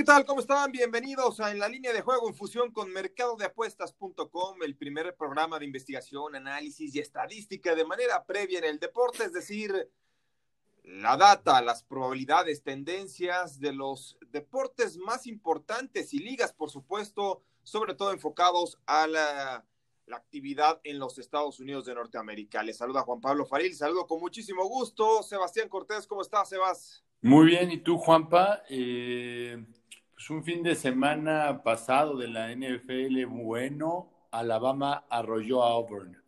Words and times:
¿qué 0.00 0.04
tal? 0.04 0.24
¿Cómo 0.24 0.40
están? 0.40 0.72
Bienvenidos 0.72 1.40
a 1.40 1.50
En 1.50 1.58
la 1.58 1.68
línea 1.68 1.92
de 1.92 2.00
juego 2.00 2.26
en 2.26 2.34
fusión 2.34 2.72
con 2.72 2.90
mercadodeapuestas.com, 2.90 4.62
el 4.62 4.74
primer 4.74 5.14
programa 5.14 5.58
de 5.58 5.66
investigación, 5.66 6.34
análisis 6.34 6.94
y 6.94 7.00
estadística 7.00 7.74
de 7.74 7.84
manera 7.84 8.24
previa 8.24 8.60
en 8.60 8.64
el 8.64 8.78
deporte, 8.78 9.24
es 9.24 9.34
decir, 9.34 9.90
la 10.84 11.18
data, 11.18 11.60
las 11.60 11.82
probabilidades, 11.82 12.62
tendencias 12.62 13.60
de 13.60 13.74
los 13.74 14.16
deportes 14.30 14.96
más 14.96 15.26
importantes 15.26 16.14
y 16.14 16.20
ligas, 16.20 16.54
por 16.54 16.70
supuesto, 16.70 17.42
sobre 17.62 17.92
todo 17.94 18.12
enfocados 18.12 18.78
a 18.86 19.06
la, 19.06 19.66
la 20.06 20.16
actividad 20.16 20.80
en 20.82 20.98
los 20.98 21.18
Estados 21.18 21.60
Unidos 21.60 21.84
de 21.84 21.94
Norteamérica. 21.94 22.62
Les 22.62 22.78
saluda 22.78 23.02
Juan 23.02 23.20
Pablo 23.20 23.44
Faril, 23.44 23.74
saludo 23.74 24.06
con 24.06 24.18
muchísimo 24.20 24.66
gusto. 24.66 25.22
Sebastián 25.22 25.68
Cortés, 25.68 26.06
¿cómo 26.06 26.22
estás, 26.22 26.48
Sebas? 26.48 27.04
Muy 27.20 27.48
bien, 27.48 27.70
¿y 27.70 27.76
tú, 27.76 27.98
Juanpa? 27.98 28.62
Eh, 28.70 29.62
pues 30.20 30.28
un 30.28 30.44
fin 30.44 30.62
de 30.62 30.74
semana 30.74 31.62
pasado 31.62 32.18
de 32.18 32.28
la 32.28 32.54
NFL 32.54 33.24
bueno, 33.24 34.12
Alabama 34.30 35.06
arrolló 35.08 35.64
a 35.64 35.70
Auburn. 35.70 36.22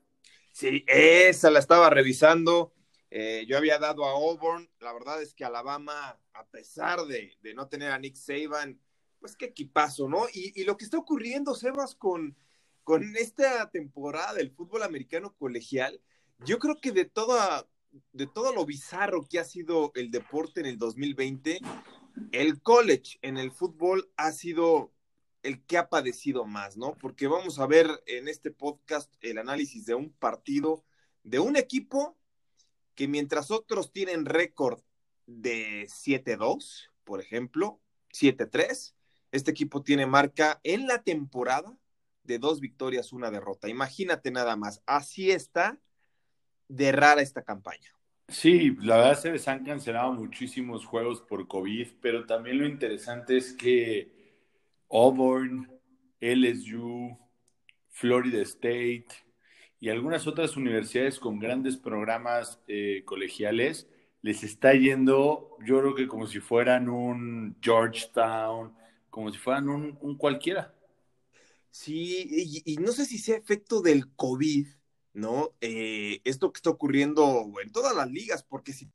Sí, 0.50 0.82
esa 0.86 1.50
la 1.50 1.58
estaba 1.58 1.90
revisando. 1.90 2.72
Eh, 3.10 3.44
yo 3.46 3.58
había 3.58 3.78
dado 3.78 4.06
a 4.06 4.12
Auburn. 4.12 4.66
La 4.80 4.94
verdad 4.94 5.20
es 5.20 5.34
que 5.34 5.44
Alabama, 5.44 6.18
a 6.32 6.46
pesar 6.46 7.04
de, 7.04 7.36
de 7.42 7.52
no 7.52 7.68
tener 7.68 7.92
a 7.92 7.98
Nick 7.98 8.16
Saban, 8.16 8.80
pues 9.20 9.36
qué 9.36 9.44
equipazo, 9.44 10.08
¿no? 10.08 10.24
Y, 10.32 10.58
y, 10.58 10.64
lo 10.64 10.78
que 10.78 10.86
está 10.86 10.96
ocurriendo, 10.96 11.54
Sebas, 11.54 11.94
con, 11.94 12.34
con 12.84 13.14
esta 13.18 13.70
temporada 13.70 14.32
del 14.32 14.52
fútbol 14.52 14.84
americano 14.84 15.34
colegial, 15.36 16.00
yo 16.46 16.58
creo 16.58 16.76
que 16.80 16.92
de 16.92 17.04
toda, 17.04 17.68
de 18.12 18.26
todo 18.26 18.54
lo 18.54 18.64
bizarro 18.64 19.26
que 19.28 19.38
ha 19.38 19.44
sido 19.44 19.92
el 19.96 20.10
deporte 20.10 20.60
en 20.60 20.66
el 20.66 20.78
2020, 20.78 21.60
el 22.32 22.62
college 22.62 23.18
en 23.22 23.36
el 23.36 23.50
fútbol 23.50 24.10
ha 24.16 24.32
sido 24.32 24.92
el 25.42 25.64
que 25.64 25.78
ha 25.78 25.88
padecido 25.88 26.44
más, 26.44 26.76
¿no? 26.76 26.96
Porque 26.96 27.26
vamos 27.26 27.58
a 27.58 27.66
ver 27.66 27.88
en 28.06 28.28
este 28.28 28.50
podcast 28.50 29.12
el 29.20 29.38
análisis 29.38 29.86
de 29.86 29.94
un 29.94 30.12
partido 30.12 30.84
de 31.24 31.40
un 31.40 31.56
equipo 31.56 32.16
que 32.94 33.08
mientras 33.08 33.50
otros 33.50 33.92
tienen 33.92 34.24
récord 34.24 34.80
de 35.26 35.88
7-2, 35.88 36.90
por 37.04 37.20
ejemplo, 37.20 37.80
7-3, 38.12 38.94
este 39.32 39.50
equipo 39.50 39.82
tiene 39.82 40.06
marca 40.06 40.60
en 40.62 40.86
la 40.86 41.02
temporada 41.02 41.76
de 42.22 42.38
dos 42.38 42.60
victorias, 42.60 43.12
una 43.12 43.30
derrota. 43.30 43.68
Imagínate 43.68 44.30
nada 44.30 44.56
más, 44.56 44.82
así 44.86 45.30
está 45.30 45.78
de 46.68 46.92
rara 46.92 47.22
esta 47.22 47.42
campaña. 47.42 47.92
Sí, 48.32 48.74
la 48.80 48.96
verdad 48.96 49.20
se 49.20 49.30
les 49.30 49.46
han 49.46 49.62
cancelado 49.62 50.12
muchísimos 50.14 50.86
juegos 50.86 51.20
por 51.20 51.46
COVID, 51.46 51.86
pero 52.00 52.24
también 52.24 52.58
lo 52.58 52.66
interesante 52.66 53.36
es 53.36 53.52
que 53.52 54.10
Auburn, 54.90 55.70
LSU, 56.18 57.18
Florida 57.90 58.40
State 58.42 59.06
y 59.78 59.90
algunas 59.90 60.26
otras 60.26 60.56
universidades 60.56 61.18
con 61.18 61.38
grandes 61.38 61.76
programas 61.76 62.58
eh, 62.68 63.02
colegiales 63.04 63.86
les 64.22 64.42
está 64.44 64.72
yendo, 64.72 65.58
yo 65.66 65.80
creo 65.80 65.94
que 65.94 66.08
como 66.08 66.26
si 66.26 66.40
fueran 66.40 66.88
un 66.88 67.56
Georgetown, 67.60 68.72
como 69.10 69.30
si 69.30 69.38
fueran 69.38 69.68
un, 69.68 70.16
cualquiera. 70.16 70.74
Sí, 71.70 72.62
y, 72.64 72.76
no 72.76 72.92
sé 72.92 73.04
si 73.04 73.18
sea 73.18 73.36
efecto 73.36 73.82
del 73.82 74.14
COVID, 74.14 74.68
¿no? 75.12 75.54
Eh, 75.60 76.20
esto 76.24 76.52
que 76.52 76.58
está 76.58 76.70
ocurriendo 76.70 77.52
en 77.62 77.70
todas 77.72 77.94
las 77.94 78.10
ligas, 78.10 78.42
porque 78.42 78.72
si, 78.72 78.90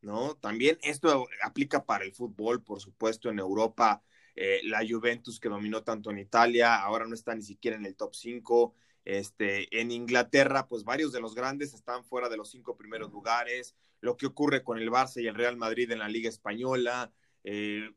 ¿no? 0.00 0.36
También 0.36 0.78
esto 0.82 1.26
aplica 1.42 1.84
para 1.84 2.04
el 2.04 2.12
fútbol, 2.12 2.62
por 2.62 2.80
supuesto, 2.80 3.30
en 3.30 3.38
Europa, 3.38 4.02
eh, 4.36 4.60
la 4.64 4.84
Juventus 4.88 5.40
que 5.40 5.48
dominó 5.48 5.82
tanto 5.82 6.10
en 6.10 6.18
Italia, 6.18 6.76
ahora 6.76 7.06
no 7.06 7.14
está 7.14 7.34
ni 7.34 7.42
siquiera 7.42 7.76
en 7.76 7.86
el 7.86 7.96
top 7.96 8.14
5. 8.14 8.74
Este, 9.04 9.80
en 9.80 9.92
Inglaterra, 9.92 10.66
pues 10.66 10.82
varios 10.82 11.12
de 11.12 11.20
los 11.20 11.34
grandes 11.34 11.72
están 11.74 12.04
fuera 12.04 12.28
de 12.28 12.36
los 12.36 12.50
cinco 12.50 12.76
primeros 12.76 13.12
lugares. 13.12 13.76
Lo 14.00 14.16
que 14.16 14.26
ocurre 14.26 14.64
con 14.64 14.78
el 14.78 14.90
Barça 14.90 15.22
y 15.22 15.28
el 15.28 15.36
Real 15.36 15.56
Madrid 15.56 15.90
en 15.90 16.00
la 16.00 16.08
Liga 16.08 16.28
Española. 16.28 17.12
Eh, 17.44 17.88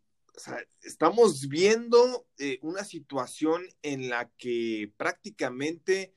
estamos 0.81 1.49
viendo 1.49 2.27
eh, 2.37 2.59
una 2.61 2.83
situación 2.83 3.63
en 3.81 4.09
la 4.09 4.29
que 4.37 4.93
prácticamente 4.97 6.13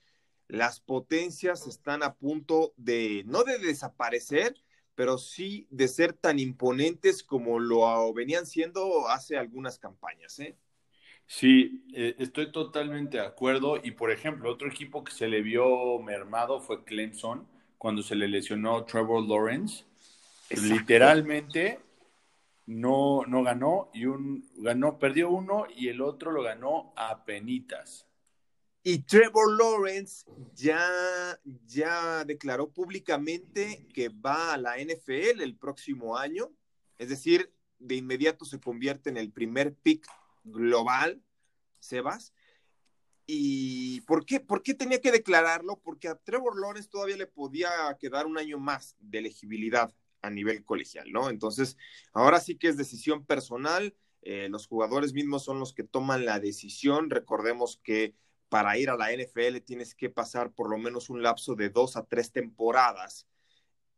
las 0.52 0.80
potencias 0.80 1.66
están 1.66 2.02
a 2.02 2.12
punto 2.12 2.74
de, 2.76 3.24
no 3.24 3.42
de 3.42 3.56
desaparecer, 3.56 4.54
pero 4.94 5.16
sí 5.16 5.66
de 5.70 5.88
ser 5.88 6.12
tan 6.12 6.38
imponentes 6.38 7.22
como 7.22 7.58
lo 7.58 8.12
venían 8.12 8.44
siendo 8.44 9.08
hace 9.08 9.38
algunas 9.38 9.78
campañas. 9.78 10.38
¿eh? 10.40 10.58
Sí, 11.26 11.86
eh, 11.94 12.16
estoy 12.18 12.52
totalmente 12.52 13.16
de 13.16 13.24
acuerdo. 13.24 13.78
Y 13.82 13.92
por 13.92 14.10
ejemplo, 14.10 14.52
otro 14.52 14.68
equipo 14.68 15.02
que 15.02 15.12
se 15.12 15.26
le 15.26 15.40
vio 15.40 15.98
mermado 16.00 16.60
fue 16.60 16.84
Clemson, 16.84 17.48
cuando 17.78 18.02
se 18.02 18.14
le 18.14 18.28
lesionó 18.28 18.84
Trevor 18.84 19.26
Lawrence. 19.26 19.86
Exacto. 20.50 20.74
Literalmente 20.74 21.80
no, 22.66 23.22
no 23.26 23.42
ganó 23.42 23.88
y 23.94 24.04
un 24.04 24.46
ganó, 24.58 24.98
perdió 24.98 25.30
uno 25.30 25.64
y 25.74 25.88
el 25.88 26.02
otro 26.02 26.30
lo 26.30 26.42
ganó 26.42 26.92
a 26.94 27.24
penitas. 27.24 28.06
Y 28.84 28.98
Trevor 29.00 29.56
Lawrence 29.56 30.24
ya, 30.54 30.80
ya 31.66 32.24
declaró 32.24 32.70
públicamente 32.70 33.86
que 33.94 34.08
va 34.08 34.54
a 34.54 34.58
la 34.58 34.76
NFL 34.76 35.40
el 35.40 35.56
próximo 35.56 36.16
año, 36.16 36.50
es 36.98 37.08
decir, 37.08 37.52
de 37.78 37.94
inmediato 37.94 38.44
se 38.44 38.60
convierte 38.60 39.10
en 39.10 39.16
el 39.16 39.30
primer 39.30 39.74
pick 39.74 40.06
global, 40.44 41.22
Sebas. 41.78 42.32
¿Y 43.26 44.00
por 44.02 44.26
qué, 44.26 44.40
por 44.40 44.62
qué 44.62 44.74
tenía 44.74 45.00
que 45.00 45.12
declararlo? 45.12 45.78
Porque 45.78 46.08
a 46.08 46.16
Trevor 46.16 46.60
Lawrence 46.60 46.88
todavía 46.88 47.16
le 47.16 47.26
podía 47.26 47.70
quedar 48.00 48.26
un 48.26 48.36
año 48.36 48.58
más 48.58 48.96
de 48.98 49.18
elegibilidad 49.18 49.94
a 50.22 50.30
nivel 50.30 50.64
colegial, 50.64 51.10
¿no? 51.12 51.30
Entonces, 51.30 51.76
ahora 52.12 52.40
sí 52.40 52.56
que 52.56 52.68
es 52.68 52.76
decisión 52.76 53.24
personal, 53.24 53.94
eh, 54.22 54.48
los 54.48 54.66
jugadores 54.66 55.12
mismos 55.12 55.44
son 55.44 55.60
los 55.60 55.72
que 55.72 55.84
toman 55.84 56.24
la 56.24 56.40
decisión, 56.40 57.10
recordemos 57.10 57.80
que 57.82 58.14
para 58.52 58.76
ir 58.76 58.90
a 58.90 58.96
la 58.98 59.10
NFL 59.10 59.62
tienes 59.64 59.94
que 59.94 60.10
pasar 60.10 60.52
por 60.52 60.68
lo 60.68 60.76
menos 60.76 61.08
un 61.08 61.22
lapso 61.22 61.54
de 61.54 61.70
dos 61.70 61.96
a 61.96 62.04
tres 62.04 62.32
temporadas 62.32 63.26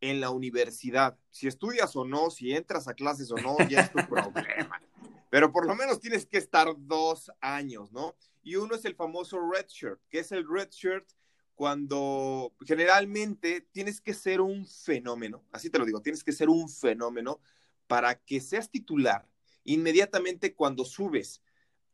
en 0.01 0.21
la 0.21 0.31
universidad. 0.31 1.19
Si 1.33 1.49
estudias 1.49 1.97
o 1.97 2.05
no, 2.05 2.31
si 2.31 2.53
entras 2.53 2.87
a 2.87 2.95
clases 2.95 3.33
o 3.33 3.35
no, 3.35 3.57
ya 3.69 3.81
es 3.81 3.91
tu 3.91 3.99
problema. 4.09 4.81
Pero 5.29 5.51
por 5.51 5.67
lo 5.67 5.75
menos 5.75 5.99
tienes 5.99 6.25
que 6.25 6.39
estar 6.39 6.69
dos 6.79 7.33
años, 7.41 7.91
¿no? 7.91 8.15
Y 8.45 8.55
uno 8.55 8.77
es 8.77 8.85
el 8.85 8.95
famoso 8.95 9.41
red 9.41 9.67
shirt, 9.67 10.01
que 10.09 10.21
es 10.21 10.31
el 10.31 10.49
red 10.49 10.69
shirt 10.71 11.05
cuando 11.57 12.55
generalmente 12.65 13.61
tienes 13.73 14.01
que 14.01 14.15
ser 14.15 14.41
un 14.41 14.69
fenómeno, 14.69 15.43
así 15.51 15.69
te 15.69 15.81
lo 15.81 15.85
digo, 15.85 16.01
tienes 16.01 16.23
que 16.23 16.31
ser 16.31 16.49
un 16.49 16.69
fenómeno 16.69 17.41
para 17.89 18.23
que 18.23 18.41
seas 18.41 18.71
titular 18.71 19.29
inmediatamente 19.65 20.55
cuando 20.55 20.85
subes 20.85 21.43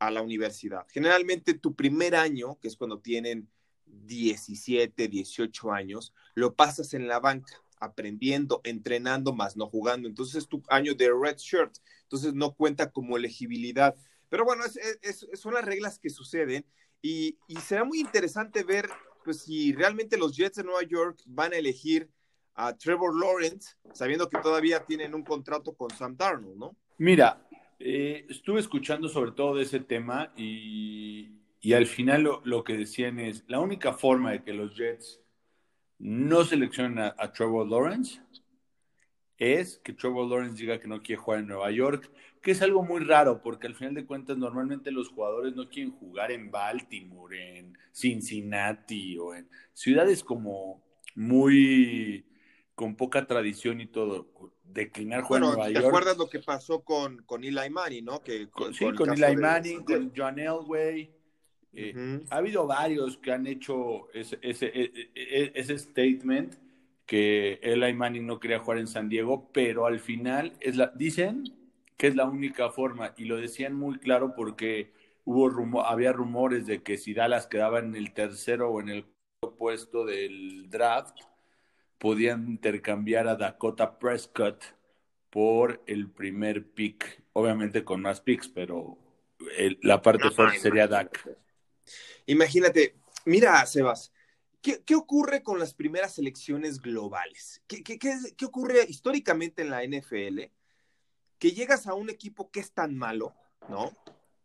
a 0.00 0.10
la 0.10 0.22
universidad. 0.22 0.86
Generalmente 0.88 1.54
tu 1.54 1.76
primer 1.76 2.16
año, 2.16 2.58
que 2.60 2.68
es 2.68 2.76
cuando 2.76 2.98
tienen 2.98 3.48
17, 3.86 5.08
18 5.08 5.72
años, 5.72 6.12
lo 6.34 6.54
pasas 6.54 6.94
en 6.94 7.06
la 7.06 7.20
banca, 7.20 7.54
aprendiendo, 7.78 8.60
entrenando, 8.64 9.32
más 9.32 9.56
no 9.56 9.68
jugando. 9.68 10.08
Entonces 10.08 10.36
es 10.36 10.48
tu 10.48 10.62
año 10.68 10.94
de 10.94 11.10
red 11.12 11.36
shirt, 11.36 11.76
entonces 12.02 12.34
no 12.34 12.54
cuenta 12.54 12.90
como 12.90 13.16
elegibilidad. 13.16 13.94
Pero 14.28 14.44
bueno, 14.44 14.64
es, 14.64 14.78
es, 15.02 15.26
son 15.34 15.54
las 15.54 15.64
reglas 15.64 15.98
que 15.98 16.10
suceden 16.10 16.64
y, 17.02 17.38
y 17.46 17.56
será 17.56 17.84
muy 17.84 18.00
interesante 18.00 18.64
ver 18.64 18.88
pues 19.22 19.42
si 19.42 19.74
realmente 19.74 20.16
los 20.16 20.34
Jets 20.34 20.56
de 20.56 20.64
Nueva 20.64 20.82
York 20.82 21.20
van 21.26 21.52
a 21.52 21.56
elegir 21.56 22.08
a 22.54 22.74
Trevor 22.76 23.14
Lawrence, 23.14 23.74
sabiendo 23.92 24.28
que 24.28 24.38
todavía 24.38 24.84
tienen 24.86 25.14
un 25.14 25.22
contrato 25.22 25.74
con 25.74 25.90
Sam 25.90 26.16
Darnold, 26.16 26.56
¿no? 26.56 26.76
Mira, 26.98 27.46
eh, 27.80 28.26
estuve 28.28 28.60
escuchando 28.60 29.08
sobre 29.08 29.32
todo 29.32 29.56
de 29.56 29.62
ese 29.62 29.80
tema 29.80 30.32
y, 30.36 31.36
al 31.74 31.86
final 31.86 32.22
lo, 32.22 32.42
lo, 32.44 32.62
que 32.64 32.76
decían 32.76 33.18
es, 33.18 33.44
la 33.48 33.60
única 33.60 33.92
forma 33.94 34.32
de 34.32 34.42
que 34.42 34.52
los 34.52 34.76
Jets 34.76 35.20
no 35.98 36.44
seleccionen 36.44 36.98
a, 36.98 37.14
a 37.18 37.32
Trevor 37.32 37.68
Lawrence 37.68 38.20
es 39.40 39.78
que 39.78 39.94
Trevor 39.94 40.28
Lawrence 40.28 40.60
diga 40.60 40.78
que 40.78 40.86
no 40.86 41.02
quiere 41.02 41.20
jugar 41.20 41.40
en 41.40 41.46
Nueva 41.48 41.70
York, 41.70 42.10
que 42.42 42.50
es 42.50 42.60
algo 42.60 42.82
muy 42.82 43.00
raro, 43.02 43.42
porque 43.42 43.66
al 43.66 43.74
final 43.74 43.94
de 43.94 44.04
cuentas 44.04 44.36
normalmente 44.36 44.90
los 44.90 45.08
jugadores 45.08 45.56
no 45.56 45.68
quieren 45.68 45.92
jugar 45.92 46.30
en 46.30 46.50
Baltimore, 46.50 47.58
en 47.58 47.76
Cincinnati 47.90 49.18
o 49.18 49.34
en 49.34 49.48
ciudades 49.72 50.22
como 50.22 50.84
muy 51.14 52.26
con 52.74 52.96
poca 52.96 53.26
tradición 53.26 53.80
y 53.80 53.86
todo. 53.86 54.30
Declinar 54.72 55.22
jugar 55.22 55.42
bueno, 55.42 55.46
en 55.46 55.58
Nueva 55.58 55.66
¿te 55.68 55.74
York. 55.74 55.86
acuerdas 55.86 56.16
lo 56.18 56.28
que 56.28 56.38
pasó 56.40 56.82
con, 56.82 57.22
con 57.24 57.42
Eli 57.42 57.70
Manning, 57.70 58.04
no? 58.04 58.22
Que, 58.22 58.48
con, 58.48 58.72
sí, 58.72 58.84
con, 58.84 58.96
con 58.96 59.12
Eli 59.12 59.36
Manning, 59.36 59.84
de... 59.84 59.96
con 59.96 60.12
John 60.16 60.38
Elway. 60.38 61.10
Eh, 61.72 61.92
uh 61.94 61.98
-huh. 61.98 62.26
Ha 62.30 62.36
habido 62.36 62.66
varios 62.66 63.16
que 63.18 63.32
han 63.32 63.46
hecho 63.46 64.10
ese, 64.12 64.38
ese, 64.42 64.72
ese, 64.74 65.52
ese 65.54 65.78
statement 65.78 66.54
que 67.06 67.58
Eli 67.62 67.92
Manning 67.92 68.26
no 68.26 68.38
quería 68.38 68.60
jugar 68.60 68.78
en 68.78 68.86
San 68.86 69.08
Diego, 69.08 69.50
pero 69.52 69.86
al 69.86 69.98
final 69.98 70.52
es 70.60 70.76
la, 70.76 70.92
dicen 70.94 71.44
que 71.96 72.06
es 72.06 72.14
la 72.14 72.24
única 72.24 72.70
forma. 72.70 73.14
Y 73.16 73.24
lo 73.24 73.36
decían 73.36 73.74
muy 73.74 73.98
claro 73.98 74.34
porque 74.34 74.92
hubo 75.24 75.84
había 75.84 76.12
rumores 76.12 76.66
de 76.66 76.82
que 76.82 76.96
si 76.96 77.12
Dallas 77.12 77.46
quedaba 77.46 77.80
en 77.80 77.94
el 77.94 78.12
tercero 78.12 78.70
o 78.70 78.80
en 78.80 78.88
el 78.88 79.04
puesto 79.58 80.04
del 80.04 80.70
draft, 80.70 81.18
podían 82.00 82.48
intercambiar 82.48 83.28
a 83.28 83.36
Dakota 83.36 83.98
Prescott 83.98 84.64
por 85.28 85.82
el 85.86 86.10
primer 86.10 86.66
pick, 86.72 87.22
obviamente 87.34 87.84
con 87.84 88.00
más 88.00 88.22
picks, 88.22 88.48
pero 88.48 88.98
la 89.82 90.00
parte 90.00 90.30
fuerte 90.30 90.58
sería 90.58 90.88
Dak. 90.88 91.28
Imagínate, 92.24 92.96
mira, 93.26 93.64
Sebas, 93.66 94.12
¿qué, 94.62 94.82
ocurre 94.96 95.42
con 95.42 95.58
las 95.58 95.74
primeras 95.74 96.18
elecciones 96.18 96.80
globales? 96.80 97.62
¿Qué, 97.66 97.82
qué, 97.84 98.46
ocurre 98.46 98.86
históricamente 98.88 99.60
en 99.60 99.70
la 99.70 99.84
NFL? 99.84 100.40
Que 101.38 101.50
llegas 101.52 101.86
a 101.86 101.92
un 101.92 102.08
equipo 102.08 102.50
que 102.50 102.60
es 102.60 102.72
tan 102.72 102.96
malo, 102.96 103.34
¿no? 103.68 103.92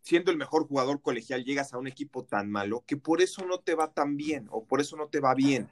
Siendo 0.02 0.30
el 0.30 0.38
mejor 0.38 0.68
jugador 0.68 1.02
colegial, 1.02 1.46
llegas 1.46 1.74
a 1.74 1.78
un 1.78 1.88
equipo 1.88 2.26
tan 2.26 2.52
malo 2.52 2.84
que 2.86 2.98
por 2.98 3.22
eso 3.22 3.46
no 3.46 3.60
te 3.60 3.76
va 3.76 3.94
tan 3.94 4.18
bien 4.18 4.48
o 4.52 4.66
por 4.66 4.82
eso 4.82 4.98
no 4.98 5.08
te 5.08 5.22
va 5.22 5.34
bien 5.34 5.70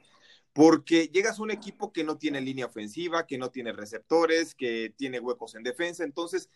porque 0.53 1.07
llegas 1.07 1.39
a 1.39 1.43
un 1.43 1.51
equipo 1.51 1.91
que 1.91 2.03
no 2.03 2.17
tiene 2.17 2.39
línea 2.39 2.67
ofensiva, 2.67 3.25
que 3.25 3.39
no 3.39 3.49
tiene 3.49 3.73
receptores, 3.73 4.53
que 4.53 4.93
tiene 4.95 5.19
huecos 5.19 5.55
en 5.55 5.63
defensa, 5.63 6.03
entonces 6.03 6.49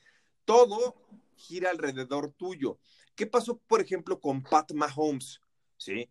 todo 0.46 0.96
gira 1.36 1.72
alrededor 1.72 2.32
tuyo. 2.32 2.80
¿Qué 3.16 3.26
pasó, 3.26 3.58
por 3.58 3.82
ejemplo, 3.82 4.20
con 4.22 4.44
Pat 4.44 4.72
Mahomes? 4.74 5.42
¿Sí? 5.78 6.08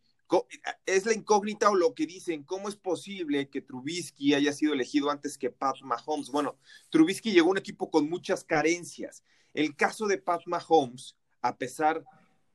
Es 0.85 1.07
la 1.07 1.15
incógnita 1.15 1.71
o 1.71 1.77
lo 1.77 1.95
que 1.95 2.07
dicen, 2.07 2.43
¿cómo 2.43 2.69
es 2.69 2.75
posible 2.75 3.49
que 3.49 3.63
Trubisky 3.63 4.35
haya 4.35 4.53
sido 4.53 4.73
elegido 4.73 5.11
antes 5.11 5.39
que 5.39 5.51
Pat 5.51 5.81
Mahomes? 5.83 6.31
Bueno, 6.31 6.59
Trubisky 6.91 7.31
llegó 7.31 7.49
a 7.49 7.53
un 7.53 7.59
equipo 7.59 7.91
con 7.91 8.11
muchas 8.11 8.43
carencias. 8.43 9.23
El 9.55 9.77
caso 9.77 10.09
de 10.09 10.19
Pat 10.19 10.43
Mahomes, 10.47 11.17
a 11.41 11.57
pesar 11.57 12.05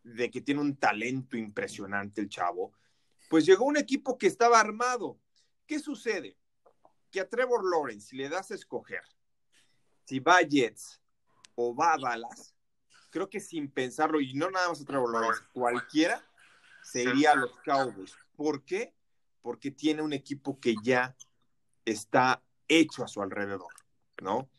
de 0.04 0.30
que 0.30 0.42
tiene 0.42 0.60
un 0.60 0.76
talento 0.76 1.38
impresionante 1.38 2.20
el 2.20 2.28
chavo, 2.28 2.74
pues 3.32 3.46
llegó 3.46 3.64
un 3.64 3.78
equipo 3.78 4.18
que 4.18 4.28
estaba 4.28 4.60
armado. 4.60 5.18
¿Qué 5.66 5.80
sucede? 5.80 6.38
Que 7.10 7.22
a 7.22 7.30
Trevor 7.30 7.64
Lawrence 7.64 8.14
le 8.14 8.28
das 8.28 8.52
a 8.52 8.56
escoger 8.56 9.02
si 10.04 10.20
va 10.20 10.40
a 10.40 10.42
Jets 10.42 11.02
o 11.56 11.74
va 11.74 11.94
a 11.94 11.98
Dallas, 11.98 12.54
creo 13.10 13.30
que 13.30 13.40
sin 13.40 13.72
pensarlo, 13.72 14.20
y 14.20 14.34
no 14.34 14.52
nada 14.52 14.68
más 14.68 14.82
a 14.82 14.86
Trevor 14.86 15.14
Lawrence, 15.14 15.44
cualquiera 15.54 16.22
sería 16.84 17.32
a 17.32 17.36
los 17.36 17.58
Cowboys. 17.64 18.14
¿Por 18.36 18.66
qué? 18.66 18.94
Porque 19.42 19.72
tiene 19.72 20.02
un 20.02 20.12
equipo 20.12 20.60
que 20.60 20.76
ya 20.84 21.16
está 21.86 22.44
hecho 22.68 23.06
a 23.06 23.08
su 23.08 23.22
alrededor, 23.22 23.74
¿no? 24.22 24.50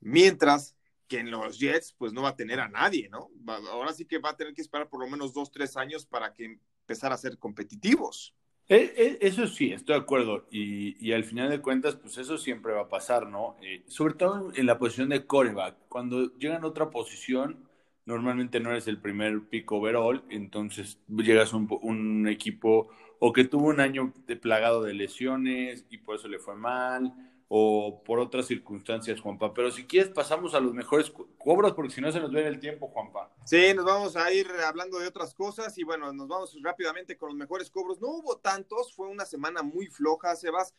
Mientras 0.00 0.74
que 1.06 1.20
en 1.20 1.30
los 1.30 1.60
Jets, 1.60 1.92
pues 1.92 2.12
no 2.12 2.22
va 2.22 2.30
a 2.30 2.36
tener 2.36 2.58
a 2.58 2.68
nadie, 2.68 3.08
¿no? 3.08 3.30
Ahora 3.70 3.92
sí 3.92 4.04
que 4.04 4.18
va 4.18 4.30
a 4.30 4.36
tener 4.36 4.52
que 4.52 4.62
esperar 4.62 4.88
por 4.88 4.98
lo 4.98 5.08
menos 5.08 5.32
dos, 5.32 5.52
tres 5.52 5.76
años 5.76 6.04
para 6.04 6.32
que 6.32 6.58
empezar 6.86 7.12
a 7.12 7.16
ser 7.16 7.36
competitivos. 7.36 8.32
Eh, 8.68 8.94
eh, 8.96 9.18
eso 9.20 9.46
sí, 9.48 9.72
estoy 9.72 9.96
de 9.96 10.02
acuerdo. 10.02 10.46
Y, 10.50 11.12
al 11.12 11.24
final 11.24 11.50
de 11.50 11.60
cuentas, 11.60 11.96
pues 11.96 12.16
eso 12.18 12.38
siempre 12.38 12.72
va 12.72 12.82
a 12.82 12.88
pasar, 12.88 13.28
¿no? 13.28 13.56
Eh, 13.60 13.82
sobre 13.88 14.14
todo 14.14 14.52
en 14.54 14.66
la 14.66 14.78
posición 14.78 15.08
de 15.08 15.26
coreback. 15.26 15.76
Cuando 15.88 16.36
llegan 16.38 16.62
a 16.62 16.68
otra 16.68 16.90
posición, 16.90 17.68
normalmente 18.04 18.60
no 18.60 18.70
eres 18.70 18.86
el 18.86 19.00
primer 19.00 19.48
pick 19.48 19.70
overall, 19.72 20.24
entonces 20.30 21.00
llegas 21.08 21.52
a 21.52 21.56
un, 21.56 21.68
un 21.82 22.28
equipo 22.28 22.88
o 23.18 23.32
que 23.32 23.44
tuvo 23.44 23.68
un 23.68 23.80
año 23.80 24.12
de 24.26 24.36
plagado 24.36 24.82
de 24.82 24.94
lesiones 24.94 25.86
y 25.90 25.98
por 25.98 26.16
eso 26.16 26.28
le 26.28 26.38
fue 26.38 26.54
mal, 26.54 27.12
o 27.48 28.02
por 28.04 28.18
otras 28.18 28.46
circunstancias, 28.46 29.20
Juanpa. 29.20 29.54
Pero 29.54 29.70
si 29.70 29.86
quieres, 29.86 30.10
pasamos 30.10 30.54
a 30.54 30.60
los 30.60 30.74
mejores 30.74 31.12
cobros, 31.38 31.74
porque 31.74 31.92
si 31.92 32.00
no 32.00 32.10
se 32.10 32.20
nos 32.20 32.32
ve 32.32 32.46
el 32.46 32.58
tiempo, 32.58 32.88
Juanpa. 32.88 33.32
Sí, 33.44 33.72
nos 33.74 33.84
vamos 33.84 34.16
a 34.16 34.32
ir 34.32 34.48
hablando 34.66 34.98
de 34.98 35.06
otras 35.06 35.32
cosas 35.34 35.76
y 35.78 35.84
bueno, 35.84 36.12
nos 36.12 36.26
vamos 36.26 36.56
rápidamente 36.62 37.16
con 37.16 37.28
los 37.28 37.36
mejores 37.36 37.70
cobros. 37.70 38.00
No 38.00 38.08
hubo 38.08 38.38
tantos, 38.38 38.92
fue 38.94 39.08
una 39.08 39.24
semana 39.24 39.62
muy 39.62 39.86
floja, 39.86 40.34
Sebas. 40.34 40.74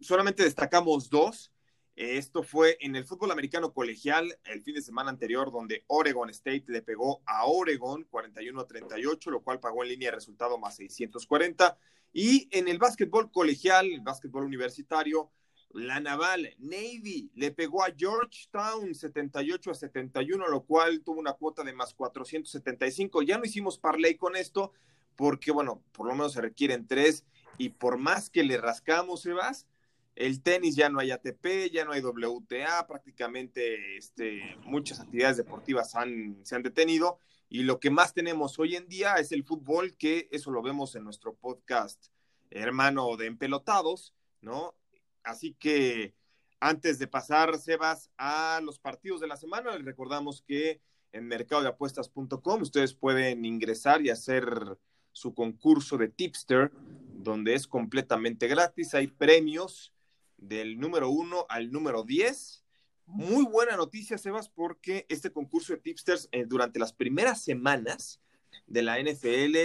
Solamente 0.00 0.42
destacamos 0.42 1.08
dos. 1.08 1.52
Esto 1.94 2.42
fue 2.42 2.78
en 2.80 2.96
el 2.96 3.04
fútbol 3.04 3.32
americano 3.32 3.72
colegial 3.72 4.38
el 4.44 4.62
fin 4.62 4.74
de 4.74 4.82
semana 4.82 5.10
anterior, 5.10 5.52
donde 5.52 5.84
Oregon 5.88 6.30
State 6.30 6.64
le 6.68 6.80
pegó 6.80 7.22
a 7.26 7.44
Oregon 7.44 8.04
41 8.04 8.64
38, 8.64 9.30
lo 9.30 9.42
cual 9.42 9.60
pagó 9.60 9.82
en 9.82 9.90
línea 9.90 10.10
de 10.10 10.16
resultado 10.16 10.56
más 10.58 10.76
640. 10.76 11.76
Y 12.14 12.48
en 12.50 12.68
el 12.68 12.78
básquetbol 12.78 13.30
colegial, 13.30 13.86
el 13.86 14.00
básquetbol 14.00 14.44
universitario, 14.44 15.30
la 15.74 16.00
Naval 16.00 16.54
Navy 16.58 17.30
le 17.34 17.50
pegó 17.50 17.82
a 17.82 17.92
Georgetown 17.96 18.94
78 18.94 19.70
a 19.70 19.74
71, 19.74 20.48
lo 20.48 20.62
cual 20.64 21.02
tuvo 21.02 21.20
una 21.20 21.32
cuota 21.32 21.62
de 21.64 21.72
más 21.72 21.94
475. 21.94 23.22
Ya 23.22 23.38
no 23.38 23.44
hicimos 23.44 23.78
parlay 23.78 24.16
con 24.16 24.36
esto 24.36 24.72
porque, 25.16 25.50
bueno, 25.50 25.82
por 25.92 26.06
lo 26.06 26.12
menos 26.12 26.32
se 26.32 26.40
requieren 26.40 26.86
tres 26.86 27.24
y 27.58 27.70
por 27.70 27.98
más 27.98 28.30
que 28.30 28.44
le 28.44 28.56
rascamos, 28.58 29.22
Sebas, 29.22 29.66
el 30.14 30.42
tenis 30.42 30.76
ya 30.76 30.88
no 30.88 31.00
hay 31.00 31.10
ATP, 31.10 31.70
ya 31.72 31.84
no 31.84 31.92
hay 31.92 32.02
WTA, 32.02 32.86
prácticamente 32.86 33.96
este, 33.96 34.56
muchas 34.64 35.00
actividades 35.00 35.38
deportivas 35.38 35.92
se 35.92 36.54
han 36.54 36.62
detenido 36.62 37.18
y 37.48 37.64
lo 37.64 37.80
que 37.80 37.90
más 37.90 38.14
tenemos 38.14 38.58
hoy 38.58 38.76
en 38.76 38.88
día 38.88 39.16
es 39.16 39.30
el 39.30 39.44
fútbol, 39.44 39.94
que 39.98 40.26
eso 40.32 40.50
lo 40.50 40.62
vemos 40.62 40.94
en 40.94 41.04
nuestro 41.04 41.34
podcast 41.34 42.06
hermano 42.48 43.16
de 43.18 43.26
Empelotados, 43.26 44.14
¿no? 44.40 44.74
Así 45.22 45.54
que 45.54 46.14
antes 46.60 46.98
de 46.98 47.08
pasar, 47.08 47.58
Sebas, 47.58 48.10
a 48.16 48.60
los 48.62 48.78
partidos 48.78 49.20
de 49.20 49.26
la 49.26 49.36
semana, 49.36 49.74
les 49.76 49.84
recordamos 49.84 50.42
que 50.42 50.80
en 51.10 51.26
mercadodeapuestas.com 51.26 52.62
ustedes 52.62 52.94
pueden 52.94 53.44
ingresar 53.44 54.00
y 54.02 54.10
hacer 54.10 54.78
su 55.10 55.34
concurso 55.34 55.98
de 55.98 56.08
tipster, 56.08 56.70
donde 57.14 57.54
es 57.54 57.66
completamente 57.66 58.46
gratis. 58.46 58.94
Hay 58.94 59.08
premios 59.08 59.92
del 60.36 60.78
número 60.78 61.10
uno 61.10 61.46
al 61.48 61.72
número 61.72 62.04
10. 62.04 62.64
Muy 63.06 63.44
buena 63.44 63.76
noticia, 63.76 64.16
Sebas, 64.16 64.48
porque 64.48 65.04
este 65.08 65.32
concurso 65.32 65.72
de 65.72 65.80
tipsters 65.80 66.28
eh, 66.30 66.44
durante 66.46 66.78
las 66.78 66.92
primeras 66.92 67.42
semanas 67.42 68.20
de 68.68 68.82
la 68.82 69.00
NFL 69.00 69.56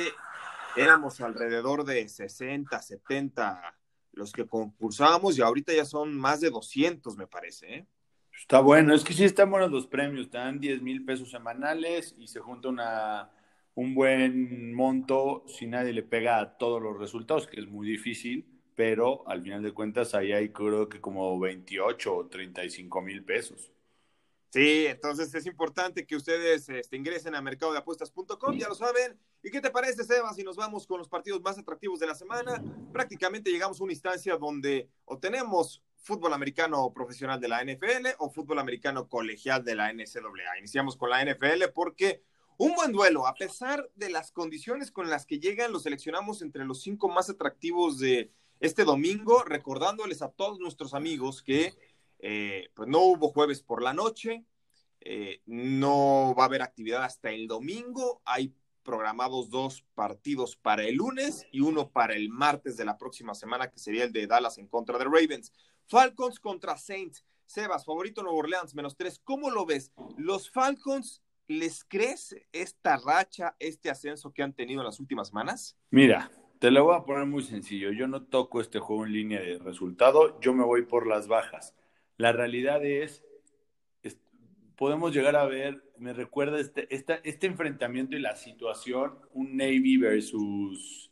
éramos 0.75 1.21
alrededor 1.21 1.85
de 1.85 2.09
60, 2.09 2.81
70 2.81 3.76
los 4.17 4.31
que 4.31 4.45
concursábamos 4.45 5.37
y 5.37 5.41
ahorita 5.41 5.73
ya 5.73 5.85
son 5.85 6.17
más 6.17 6.41
de 6.41 6.49
200, 6.49 7.15
me 7.15 7.27
parece. 7.27 7.75
¿eh? 7.75 7.87
Está 8.39 8.59
bueno, 8.59 8.93
es 8.93 9.03
que 9.03 9.13
sí 9.13 9.23
están 9.23 9.49
buenos 9.49 9.71
los 9.71 9.87
premios, 9.87 10.25
están 10.25 10.59
10 10.59 10.81
mil 10.81 11.05
pesos 11.05 11.31
semanales 11.31 12.15
y 12.17 12.27
se 12.27 12.39
junta 12.39 12.69
una, 12.69 13.31
un 13.75 13.93
buen 13.93 14.73
monto 14.73 15.43
si 15.47 15.67
nadie 15.67 15.93
le 15.93 16.03
pega 16.03 16.39
a 16.39 16.57
todos 16.57 16.81
los 16.81 16.97
resultados, 16.97 17.47
que 17.47 17.59
es 17.59 17.67
muy 17.67 17.87
difícil, 17.87 18.45
pero 18.75 19.27
al 19.27 19.41
final 19.41 19.63
de 19.63 19.71
cuentas 19.71 20.13
ahí 20.13 20.33
hay 20.33 20.49
creo 20.49 20.89
que 20.89 21.01
como 21.01 21.39
28 21.39 22.15
o 22.15 22.27
35 22.27 23.01
mil 23.01 23.23
pesos. 23.23 23.71
Sí, 24.49 24.85
entonces 24.87 25.33
es 25.35 25.45
importante 25.45 26.05
que 26.05 26.15
ustedes 26.15 26.69
este, 26.69 26.95
ingresen 26.95 27.35
a 27.35 27.41
mercadodeapuestas.com, 27.41 28.57
ya 28.57 28.69
lo 28.69 28.75
saben. 28.75 29.19
¿Y 29.47 29.49
qué 29.49 29.61
te 29.61 29.71
parece, 29.71 30.03
Seba, 30.03 30.33
si 30.33 30.43
nos 30.43 30.57
vamos 30.57 30.85
con 30.85 30.97
los 30.97 31.07
partidos 31.07 31.41
más 31.41 31.57
atractivos 31.57 32.01
de 32.01 32.05
la 32.05 32.15
semana? 32.15 32.61
Prácticamente 32.91 33.49
llegamos 33.49 33.79
a 33.79 33.83
una 33.85 33.93
instancia 33.93 34.35
donde 34.35 34.89
o 35.05 35.19
tenemos 35.19 35.81
fútbol 35.95 36.33
americano 36.33 36.91
profesional 36.93 37.39
de 37.39 37.47
la 37.47 37.63
NFL 37.63 38.07
o 38.17 38.29
fútbol 38.29 38.59
americano 38.59 39.07
colegial 39.07 39.63
de 39.63 39.75
la 39.75 39.93
NCAA. 39.93 40.59
Iniciamos 40.59 40.97
con 40.97 41.11
la 41.11 41.23
NFL 41.23 41.63
porque 41.73 42.23
un 42.57 42.75
buen 42.75 42.91
duelo, 42.91 43.25
a 43.25 43.35
pesar 43.35 43.89
de 43.95 44.09
las 44.09 44.33
condiciones 44.33 44.91
con 44.91 45.09
las 45.09 45.25
que 45.25 45.39
llegan, 45.39 45.71
lo 45.71 45.79
seleccionamos 45.79 46.41
entre 46.41 46.65
los 46.65 46.81
cinco 46.81 47.07
más 47.07 47.29
atractivos 47.29 47.99
de 47.99 48.29
este 48.59 48.83
domingo, 48.83 49.45
recordándoles 49.45 50.21
a 50.23 50.29
todos 50.29 50.59
nuestros 50.59 50.93
amigos 50.93 51.41
que 51.41 51.73
eh, 52.19 52.67
pues 52.73 52.89
no 52.89 52.99
hubo 52.99 53.29
jueves 53.29 53.61
por 53.61 53.81
la 53.81 53.93
noche, 53.93 54.43
eh, 54.99 55.41
no 55.45 56.35
va 56.37 56.43
a 56.43 56.47
haber 56.47 56.63
actividad 56.63 57.05
hasta 57.05 57.31
el 57.31 57.47
domingo, 57.47 58.21
hay 58.25 58.53
programados 58.87 59.49
dos 59.49 59.85
partidos 59.95 60.55
para 60.55 60.85
el 60.85 60.95
lunes 60.95 61.45
y 61.51 61.59
uno 61.59 61.89
para 61.91 62.15
el 62.15 62.29
martes 62.29 62.77
de 62.77 62.85
la 62.85 62.97
próxima 62.97 63.35
semana, 63.35 63.69
que 63.69 63.79
sería 63.79 64.05
el 64.05 64.13
de 64.13 64.27
Dallas 64.27 64.57
en 64.59 64.69
contra 64.69 64.97
de 64.97 65.03
Ravens. 65.03 65.51
Falcons 65.87 66.39
contra 66.39 66.77
Saints. 66.77 67.25
Sebas, 67.45 67.83
favorito 67.83 68.23
Nuevo 68.23 68.37
Orleans, 68.37 68.73
menos 68.73 68.95
tres. 68.95 69.19
¿Cómo 69.21 69.49
lo 69.49 69.65
ves? 69.65 69.91
¿Los 70.15 70.49
Falcons 70.49 71.21
les 71.47 71.83
crees 71.83 72.33
esta 72.53 72.95
racha, 72.95 73.57
este 73.59 73.89
ascenso 73.89 74.31
que 74.31 74.41
han 74.41 74.53
tenido 74.53 74.79
en 74.79 74.85
las 74.85 75.01
últimas 75.01 75.27
semanas? 75.27 75.75
Mira, 75.89 76.31
te 76.59 76.71
lo 76.71 76.85
voy 76.85 76.95
a 76.95 77.03
poner 77.03 77.25
muy 77.25 77.43
sencillo. 77.43 77.91
Yo 77.91 78.07
no 78.07 78.23
toco 78.23 78.61
este 78.61 78.79
juego 78.79 79.05
en 79.05 79.11
línea 79.11 79.41
de 79.41 79.59
resultado, 79.59 80.39
yo 80.39 80.53
me 80.53 80.63
voy 80.63 80.83
por 80.83 81.07
las 81.07 81.27
bajas. 81.27 81.75
La 82.15 82.31
realidad 82.31 82.85
es, 82.85 83.25
podemos 84.77 85.13
llegar 85.13 85.35
a 85.35 85.45
ver, 85.45 85.83
me 85.97 86.13
recuerda 86.13 86.59
este, 86.59 86.87
este 86.89 87.47
enfrentamiento 87.47 88.15
y 88.15 88.19
la 88.19 88.35
situación, 88.35 89.17
un 89.33 89.57
Navy 89.57 89.97
versus 89.97 91.11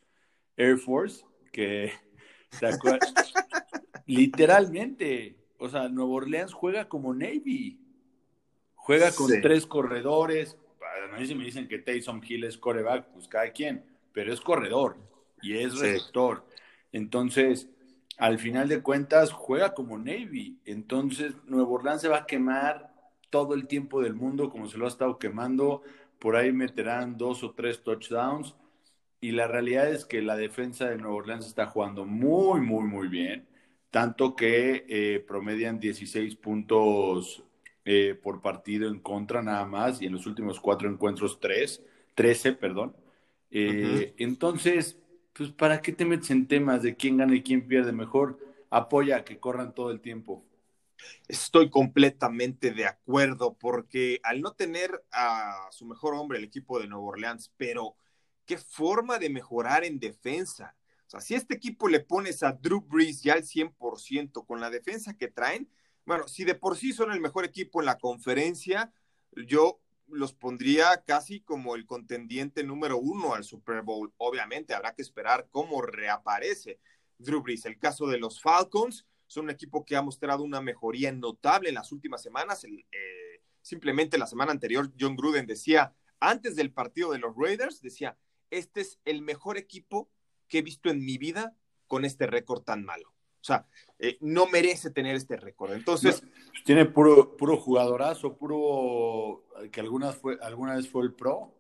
Air 0.56 0.78
Force, 0.78 1.26
que 1.52 1.92
literalmente, 4.06 5.36
o 5.58 5.68
sea, 5.68 5.90
Nueva 5.90 6.12
Orleans 6.12 6.54
juega 6.54 6.88
como 6.88 7.14
Navy. 7.14 7.82
Juega 8.76 9.12
con 9.12 9.32
tres 9.42 9.66
corredores. 9.66 10.58
A 11.12 11.18
mí 11.18 11.26
si 11.26 11.34
me 11.34 11.44
dicen 11.44 11.68
que 11.68 11.80
Taysom 11.80 12.22
Hill 12.24 12.44
es 12.44 12.58
coreback, 12.58 13.08
pues 13.14 13.28
cada 13.28 13.52
quien, 13.52 13.84
pero 14.14 14.32
es 14.32 14.42
corredor 14.42 14.98
y 15.42 15.58
es 15.58 15.80
receptor. 15.80 16.46
Entonces, 16.92 17.68
al 18.18 18.38
final 18.38 18.70
de 18.70 18.84
cuentas, 18.84 19.32
juega 19.32 19.74
como 19.74 19.98
Navy. 19.98 20.60
Entonces, 20.66 21.34
Nuevo 21.46 21.74
Orleans 21.74 22.02
se 22.02 22.10
va 22.10 22.20
a 22.20 22.26
quemar 22.28 22.95
todo 23.30 23.54
el 23.54 23.68
tiempo 23.68 24.02
del 24.02 24.16
mundo 24.16 24.50
como 24.50 24.68
se 24.68 24.78
lo 24.78 24.86
ha 24.86 24.90
estado 24.90 25.20
quemando. 25.20 25.82
Por 26.20 26.36
ahí 26.36 26.52
meterán 26.52 27.18
dos 27.18 27.44
o 27.44 27.52
tres 27.54 27.84
touchdowns. 27.84 28.56
Y 29.22 29.32
la 29.32 29.48
realidad 29.48 29.90
es 29.90 30.06
que 30.06 30.22
la 30.22 30.36
defensa 30.38 30.90
de 30.90 30.98
Nuevo 30.98 31.18
Orleans 31.18 31.48
está 31.48 31.68
jugando 31.68 32.06
muy, 32.06 32.62
muy, 32.62 32.86
muy 32.86 33.08
bien. 33.08 33.48
Tanto 33.90 34.36
que 34.36 34.86
eh, 34.90 35.24
promedian 35.28 35.80
16 35.80 36.36
puntos 36.36 37.44
eh, 37.86 38.20
por 38.22 38.42
partido 38.42 38.90
en 38.90 39.00
contra 39.00 39.42
nada 39.42 39.66
más. 39.66 40.02
Y 40.02 40.06
en 40.08 40.14
los 40.14 40.28
últimos 40.28 40.60
cuatro 40.60 40.90
encuentros, 40.90 41.40
tres, 41.40 41.82
13, 42.16 42.54
perdón. 42.54 42.96
Eh, 43.52 44.14
entonces, 44.18 45.00
pues, 45.34 45.52
¿para 45.52 45.82
qué 45.82 45.92
te 45.94 46.06
metes 46.06 46.32
en 46.32 46.48
temas 46.48 46.84
de 46.84 46.96
quién 46.96 47.18
gana 47.18 47.36
y 47.36 47.44
quién 47.44 47.68
pierde? 47.68 47.92
Mejor 47.92 48.40
apoya 48.70 49.18
a 49.18 49.26
que 49.26 49.40
corran 49.40 49.74
todo 49.74 49.92
el 49.92 50.02
tiempo. 50.02 50.44
Estoy 51.28 51.70
completamente 51.70 52.72
de 52.72 52.86
acuerdo, 52.86 53.58
porque 53.58 54.20
al 54.24 54.42
no 54.42 54.54
tener 54.54 55.04
a 55.12 55.68
su 55.72 55.86
mejor 55.86 56.14
hombre, 56.16 56.38
el 56.38 56.44
equipo 56.44 56.80
de 56.80 56.88
Nueva 56.88 57.06
Orleans, 57.06 57.52
pero 57.58 57.96
qué 58.46 58.58
forma 58.58 59.18
de 59.20 59.30
mejorar 59.30 59.84
en 59.84 60.00
defensa. 60.00 60.76
O 61.08 61.10
sea, 61.10 61.20
si 61.20 61.36
este 61.36 61.56
equipo 61.56 61.88
le 61.88 62.00
pones 62.00 62.44
a 62.44 62.54
Drew 62.54 62.82
Brees 62.82 63.22
ya 63.22 63.34
al 63.34 63.44
100% 63.44 64.46
con 64.46 64.60
la 64.60 64.70
defensa 64.70 65.18
que 65.18 65.28
traen, 65.28 65.70
bueno, 66.06 66.28
si 66.28 66.44
de 66.44 66.56
por 66.56 66.78
sí 66.78 66.94
son 66.94 67.12
el 67.12 67.20
mejor 67.20 67.46
equipo 67.46 67.80
en 67.80 67.88
la 67.88 67.98
conferencia, 67.98 68.92
yo 69.36 69.80
los 70.08 70.34
pondría 70.34 71.04
casi 71.06 71.42
como 71.42 71.76
el 71.76 71.86
contendiente 71.86 72.64
número 72.64 72.98
uno 72.98 73.34
al 73.34 73.44
Super 73.44 73.82
Bowl. 73.82 74.14
Obviamente 74.18 74.74
habrá 74.74 74.94
que 74.94 75.02
esperar 75.02 75.48
cómo 75.50 75.82
reaparece 75.82 76.80
Drew 77.18 77.42
Brees. 77.42 77.66
El 77.66 77.80
caso 77.80 78.08
de 78.08 78.20
los 78.20 78.42
Falcons, 78.42 79.06
son 79.28 79.46
un 79.46 79.52
equipo 79.52 79.86
que 79.86 79.96
ha 79.96 80.02
mostrado 80.02 80.44
una 80.44 80.62
mejoría 80.62 81.12
notable 81.12 81.70
en 81.70 81.76
las 81.76 81.92
últimas 81.92 82.22
semanas. 82.22 82.64
Eh, 82.64 83.42
simplemente 83.62 84.18
la 84.18 84.28
semana 84.28 84.52
anterior, 84.52 84.92
John 85.00 85.16
Gruden 85.16 85.46
decía, 85.46 85.94
antes 86.20 86.56
del 86.56 86.72
partido 86.72 87.12
de 87.12 87.20
los 87.20 87.36
Raiders, 87.36 87.82
decía, 87.82 88.18
este 88.50 88.82
es 88.82 89.00
el 89.06 89.22
mejor 89.22 89.58
equipo 89.58 90.10
que 90.48 90.60
he 90.60 90.62
visto 90.62 90.90
en 90.90 91.04
mi 91.04 91.18
vida 91.18 91.56
con 91.88 92.06
este 92.06 92.28
récord 92.28 92.64
tan 92.64 92.84
malo. 92.84 93.10
O 93.10 93.46
sea, 93.46 93.68
eh, 94.00 94.18
no 94.22 94.48
merece 94.48 94.90
tener 94.90 95.16
este 95.16 95.38
récord. 95.38 95.74
Entonces. 95.74 96.22
Pues 96.22 96.64
tiene 96.64 96.86
puro, 96.86 97.38
puro 97.38 97.58
jugadorazo, 97.58 98.36
puro 98.36 99.46
que 99.72 99.80
alguna, 99.80 100.14
fue, 100.14 100.40
alguna 100.42 100.76
vez 100.76 100.90
fue 100.90 101.04
el 101.04 101.14
pro. 101.14 101.54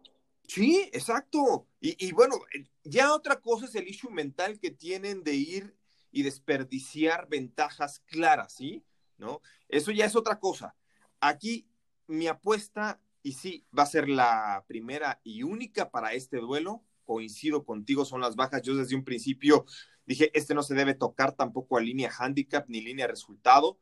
Sí, 0.47 0.89
exacto. 0.93 1.67
Y, 1.79 2.11
bueno, 2.13 2.35
ya 2.83 3.13
otra 3.13 3.39
cosa 3.39 3.65
es 3.65 3.75
el 3.75 3.87
issue 3.87 4.09
mental 4.09 4.59
que 4.59 4.71
tienen 4.71 5.23
de 5.23 5.35
ir 5.35 5.75
y 6.15 6.23
desperdiciar 6.23 7.27
ventajas 7.27 7.99
claras, 8.05 8.53
¿sí? 8.53 8.83
¿No? 9.17 9.41
Eso 9.67 9.91
ya 9.91 10.05
es 10.05 10.15
otra 10.15 10.39
cosa. 10.39 10.75
Aquí 11.19 11.67
mi 12.07 12.27
apuesta, 12.27 12.99
y 13.21 13.33
sí, 13.33 13.65
va 13.77 13.83
a 13.83 13.87
ser 13.87 14.07
la 14.07 14.63
primera 14.67 15.19
y 15.23 15.43
única 15.43 15.91
para 15.91 16.13
este 16.13 16.37
duelo. 16.37 16.83
Coincido 17.03 17.63
contigo, 17.65 18.05
son 18.05 18.21
las 18.21 18.35
bajas. 18.35 18.61
Yo 18.61 18.75
desde 18.75 18.95
un 18.95 19.03
principio 19.03 19.65
Dije, 20.05 20.29
este 20.33 20.53
no 20.53 20.63
se 20.63 20.75
debe 20.75 20.93
tocar 20.93 21.33
tampoco 21.33 21.77
a 21.77 21.81
línea 21.81 22.11
handicap 22.17 22.65
ni 22.67 22.81
línea 22.81 23.07
resultado. 23.07 23.79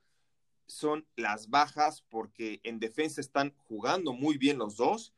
Son 0.67 1.05
las 1.15 1.49
bajas 1.49 2.03
porque 2.09 2.61
en 2.63 2.79
defensa 2.79 3.19
están 3.19 3.53
jugando 3.67 4.13
muy 4.13 4.37
bien 4.37 4.57
los 4.57 4.77
dos 4.77 5.13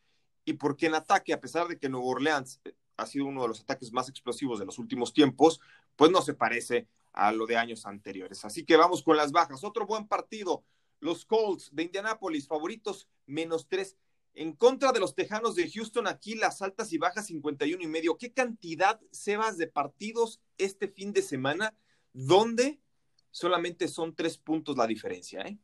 y 0.45 0.53
porque 0.53 0.87
en 0.87 0.95
ataque, 0.95 1.33
a 1.33 1.39
pesar 1.39 1.67
de 1.67 1.77
que 1.77 1.89
Nuevo 1.89 2.09
Orleans 2.09 2.59
eh, 2.65 2.75
ha 2.97 3.05
sido 3.05 3.25
uno 3.25 3.43
de 3.43 3.49
los 3.49 3.61
ataques 3.61 3.91
más 3.91 4.09
explosivos 4.09 4.57
de 4.57 4.65
los 4.65 4.79
últimos 4.79 5.13
tiempos, 5.13 5.59
pues 5.95 6.11
no 6.11 6.21
se 6.21 6.33
parece 6.33 6.87
a 7.15 7.31
lo 7.31 7.47
de 7.47 7.57
años 7.57 7.85
anteriores. 7.85 8.43
Así 8.45 8.65
que 8.65 8.75
vamos 8.75 9.01
con 9.01 9.17
las 9.17 9.31
bajas. 9.31 9.63
Otro 9.63 9.85
buen 9.85 10.07
partido. 10.07 10.63
Los 10.99 11.25
Colts 11.25 11.69
de 11.73 11.83
Indianápolis, 11.83 12.47
favoritos, 12.47 13.07
menos 13.25 13.67
tres. 13.67 13.97
En 14.33 14.53
contra 14.53 14.91
de 14.91 14.99
los 14.99 15.15
Tejanos 15.15 15.55
de 15.55 15.69
Houston, 15.71 16.07
aquí 16.07 16.35
las 16.35 16.61
altas 16.61 16.91
y 16.91 16.97
bajas 16.97 17.27
51 17.27 17.81
y 17.81 17.87
medio. 17.87 18.17
¿Qué 18.17 18.33
cantidad, 18.33 18.99
Sebas, 19.11 19.57
de 19.57 19.67
partidos 19.67 20.41
este 20.57 20.89
fin 20.89 21.13
de 21.13 21.21
semana 21.21 21.73
donde 22.11 22.81
solamente 23.31 23.87
son 23.87 24.13
tres 24.13 24.37
puntos 24.37 24.75
la 24.75 24.87
diferencia? 24.87 25.41
Eh? 25.41 25.57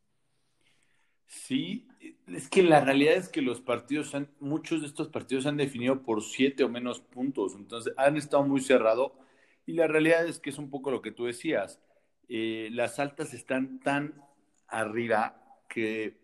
Sí, 1.27 1.85
es 2.27 2.47
que 2.47 2.63
la 2.63 2.79
realidad 2.79 3.15
es 3.15 3.27
que 3.27 3.41
los 3.41 3.59
partidos, 3.59 4.15
han, 4.15 4.29
muchos 4.39 4.81
de 4.81 4.87
estos 4.87 5.09
partidos 5.09 5.43
se 5.43 5.49
han 5.49 5.57
definido 5.57 6.01
por 6.01 6.23
siete 6.23 6.63
o 6.63 6.69
menos 6.69 7.01
puntos, 7.01 7.55
entonces 7.55 7.93
han 7.97 8.15
estado 8.15 8.43
muy 8.43 8.61
cerrados 8.61 9.11
y 9.65 9.73
la 9.73 9.87
realidad 9.87 10.25
es 10.25 10.39
que 10.39 10.49
es 10.49 10.57
un 10.57 10.69
poco 10.69 10.91
lo 10.91 11.01
que 11.01 11.11
tú 11.11 11.25
decías. 11.25 11.79
Eh, 12.27 12.69
las 12.71 12.99
altas 12.99 13.33
están 13.33 13.79
tan 13.79 14.21
arriba 14.67 15.41
que, 15.69 16.17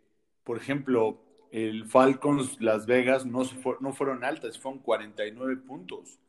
por 0.44 0.58
ejemplo, 0.58 1.24
el 1.52 1.86
Falcons 1.86 2.60
Las 2.62 2.86
Vegas 2.86 3.26
no, 3.26 3.44
no 3.80 3.94
fueron 3.94 4.24
altas, 4.24 4.60
fueron 4.60 4.80
49 4.82 5.58
puntos. 5.58 6.20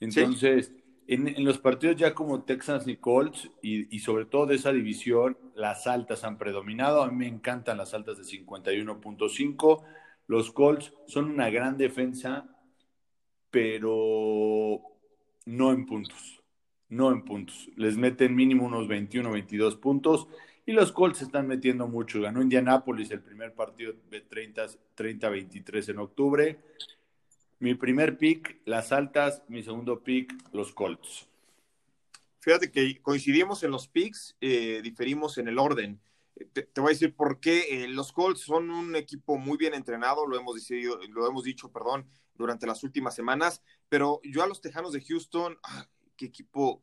Entonces, 0.00 0.72
en, 1.06 1.44
los 1.44 1.58
partidos 1.58 1.96
ya 1.96 2.14
como 2.14 2.44
Texans 2.44 2.86
y 2.86 2.96
Colts, 2.96 3.50
y, 3.62 3.98
sobre 3.98 4.26
todo 4.26 4.46
de 4.46 4.54
esa 4.54 4.72
división, 4.72 5.36
las 5.54 5.86
altas 5.86 6.24
han 6.24 6.38
predominado. 6.38 7.02
A 7.02 7.10
mí 7.10 7.16
me 7.16 7.26
encantan 7.26 7.78
las 7.78 7.94
altas 7.94 8.18
de 8.18 8.24
51.5. 8.24 9.82
Los 10.26 10.52
Colts 10.52 10.92
son 11.06 11.30
una 11.30 11.50
gran 11.50 11.76
defensa, 11.76 12.48
pero 13.50 14.80
no 15.50 15.72
en 15.72 15.86
puntos. 15.86 16.42
No 16.88 17.12
en 17.12 17.24
puntos. 17.24 17.68
Les 17.76 17.96
meten 17.96 18.34
mínimo 18.34 18.64
unos 18.64 18.88
21, 18.88 19.30
22 19.30 19.76
puntos 19.76 20.28
y 20.66 20.72
los 20.72 20.92
Colts 20.92 21.22
están 21.22 21.46
metiendo 21.46 21.86
mucho. 21.88 22.20
Ganó 22.20 22.42
Indianapolis 22.42 23.10
el 23.10 23.20
primer 23.20 23.54
partido 23.54 23.94
de 24.10 24.28
30-23 24.28 25.88
en 25.88 25.98
octubre. 25.98 26.60
Mi 27.58 27.74
primer 27.74 28.16
pick, 28.16 28.60
las 28.64 28.92
altas. 28.92 29.42
Mi 29.48 29.62
segundo 29.62 30.02
pick, 30.02 30.32
los 30.52 30.72
Colts. 30.72 31.28
Fíjate 32.40 32.70
que 32.70 33.00
coincidimos 33.02 33.62
en 33.64 33.70
los 33.70 33.86
picks, 33.86 34.36
eh, 34.40 34.80
diferimos 34.82 35.36
en 35.36 35.48
el 35.48 35.58
orden. 35.58 36.00
Te, 36.54 36.66
voy 36.76 36.90
a 36.90 36.94
decir 36.94 37.14
por 37.14 37.38
qué. 37.38 37.84
Eh, 37.84 37.88
los 37.88 38.12
Colts 38.12 38.40
son 38.40 38.70
un 38.70 38.96
equipo 38.96 39.36
muy 39.36 39.58
bien 39.58 39.74
entrenado, 39.74 40.26
lo 40.26 40.38
hemos, 40.38 40.54
decidido, 40.54 40.98
lo 41.10 41.28
hemos 41.28 41.44
dicho, 41.44 41.70
perdón, 41.70 42.06
durante 42.40 42.66
las 42.66 42.82
últimas 42.82 43.14
semanas, 43.14 43.62
pero 43.88 44.20
yo 44.24 44.42
a 44.42 44.46
los 44.46 44.60
Tejanos 44.60 44.92
de 44.92 45.02
Houston, 45.02 45.58
qué 46.16 46.26
equipo 46.26 46.82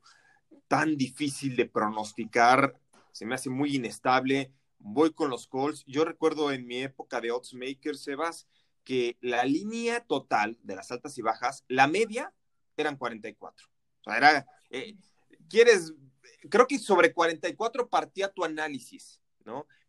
tan 0.68 0.96
difícil 0.96 1.56
de 1.56 1.66
pronosticar 1.66 2.80
se 3.18 3.26
me 3.26 3.34
hace 3.34 3.50
muy 3.50 3.76
inestable. 3.76 4.54
Voy 4.78 5.12
con 5.12 5.32
los 5.32 5.48
Colts. 5.48 5.84
Yo 5.88 6.06
recuerdo 6.06 6.52
en 6.52 6.68
mi 6.68 6.84
época 6.84 7.20
de 7.20 7.32
Oddsmaker, 7.32 7.98
Sebas, 7.98 8.48
que 8.84 9.18
la 9.22 9.44
línea 9.44 10.02
total 10.02 10.60
de 10.62 10.76
las 10.76 10.92
altas 10.92 11.18
y 11.18 11.24
bajas, 11.24 11.66
la 11.68 11.88
media 11.88 12.32
eran 12.78 12.96
44. 12.96 13.68
O 13.68 14.04
sea, 14.04 14.18
era, 14.18 14.46
eh, 14.70 14.96
quieres, 15.50 15.96
creo 16.48 16.68
que 16.68 16.78
sobre 16.78 17.12
44 17.12 17.90
partía 17.90 18.32
tu 18.32 18.46
análisis, 18.46 19.20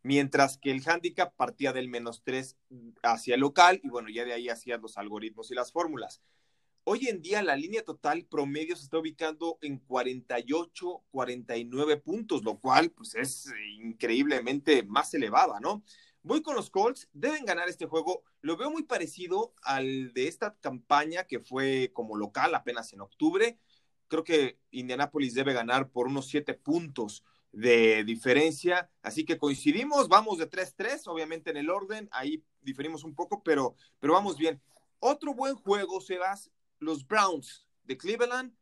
Mientras 0.01 0.57
que 0.57 0.71
el 0.71 0.81
handicap 0.87 1.35
partía 1.35 1.73
del 1.73 1.89
menos 1.89 2.21
3 2.23 2.57
hacia 3.03 3.35
el 3.35 3.41
local 3.41 3.79
y 3.83 3.89
bueno, 3.89 4.09
ya 4.09 4.25
de 4.25 4.33
ahí 4.33 4.49
hacías 4.49 4.81
los 4.81 4.97
algoritmos 4.97 5.51
y 5.51 5.55
las 5.55 5.71
fórmulas. 5.71 6.21
Hoy 6.85 7.07
en 7.07 7.21
día 7.21 7.43
la 7.43 7.55
línea 7.55 7.83
total 7.83 8.25
promedio 8.25 8.75
se 8.75 8.83
está 8.83 8.97
ubicando 8.97 9.59
en 9.61 9.77
48, 9.79 11.03
49 11.11 11.97
puntos, 11.97 12.43
lo 12.43 12.57
cual 12.59 12.89
pues 12.91 13.15
es 13.15 13.45
increíblemente 13.79 14.83
más 14.83 15.13
elevada, 15.13 15.59
¿no? 15.59 15.83
Voy 16.23 16.41
con 16.41 16.55
los 16.55 16.69
Colts, 16.69 17.07
deben 17.13 17.45
ganar 17.45 17.69
este 17.69 17.85
juego. 17.85 18.23
Lo 18.41 18.57
veo 18.57 18.71
muy 18.71 18.83
parecido 18.83 19.53
al 19.61 20.13
de 20.13 20.27
esta 20.27 20.55
campaña 20.59 21.25
que 21.25 21.39
fue 21.39 21.91
como 21.93 22.17
local 22.17 22.55
apenas 22.55 22.91
en 22.93 23.01
octubre. 23.01 23.57
Creo 24.07 24.23
que 24.23 24.57
Indianapolis 24.71 25.33
debe 25.33 25.53
ganar 25.53 25.91
por 25.91 26.07
unos 26.07 26.27
7 26.27 26.55
puntos 26.55 27.23
de 27.51 28.03
diferencia. 28.03 28.89
Así 29.01 29.25
que 29.25 29.37
coincidimos, 29.37 30.07
vamos 30.07 30.37
de 30.37 30.49
3-3, 30.49 31.07
obviamente 31.07 31.49
en 31.49 31.57
el 31.57 31.69
orden, 31.69 32.09
ahí 32.11 32.43
diferimos 32.61 33.03
un 33.03 33.15
poco, 33.15 33.41
pero, 33.43 33.75
pero 33.99 34.13
vamos 34.13 34.37
bien. 34.37 34.61
Otro 34.99 35.33
buen 35.33 35.55
juego, 35.55 36.01
Sebas, 36.01 36.51
los 36.79 37.07
Browns 37.07 37.65
de 37.83 37.97
Cleveland 37.97 38.53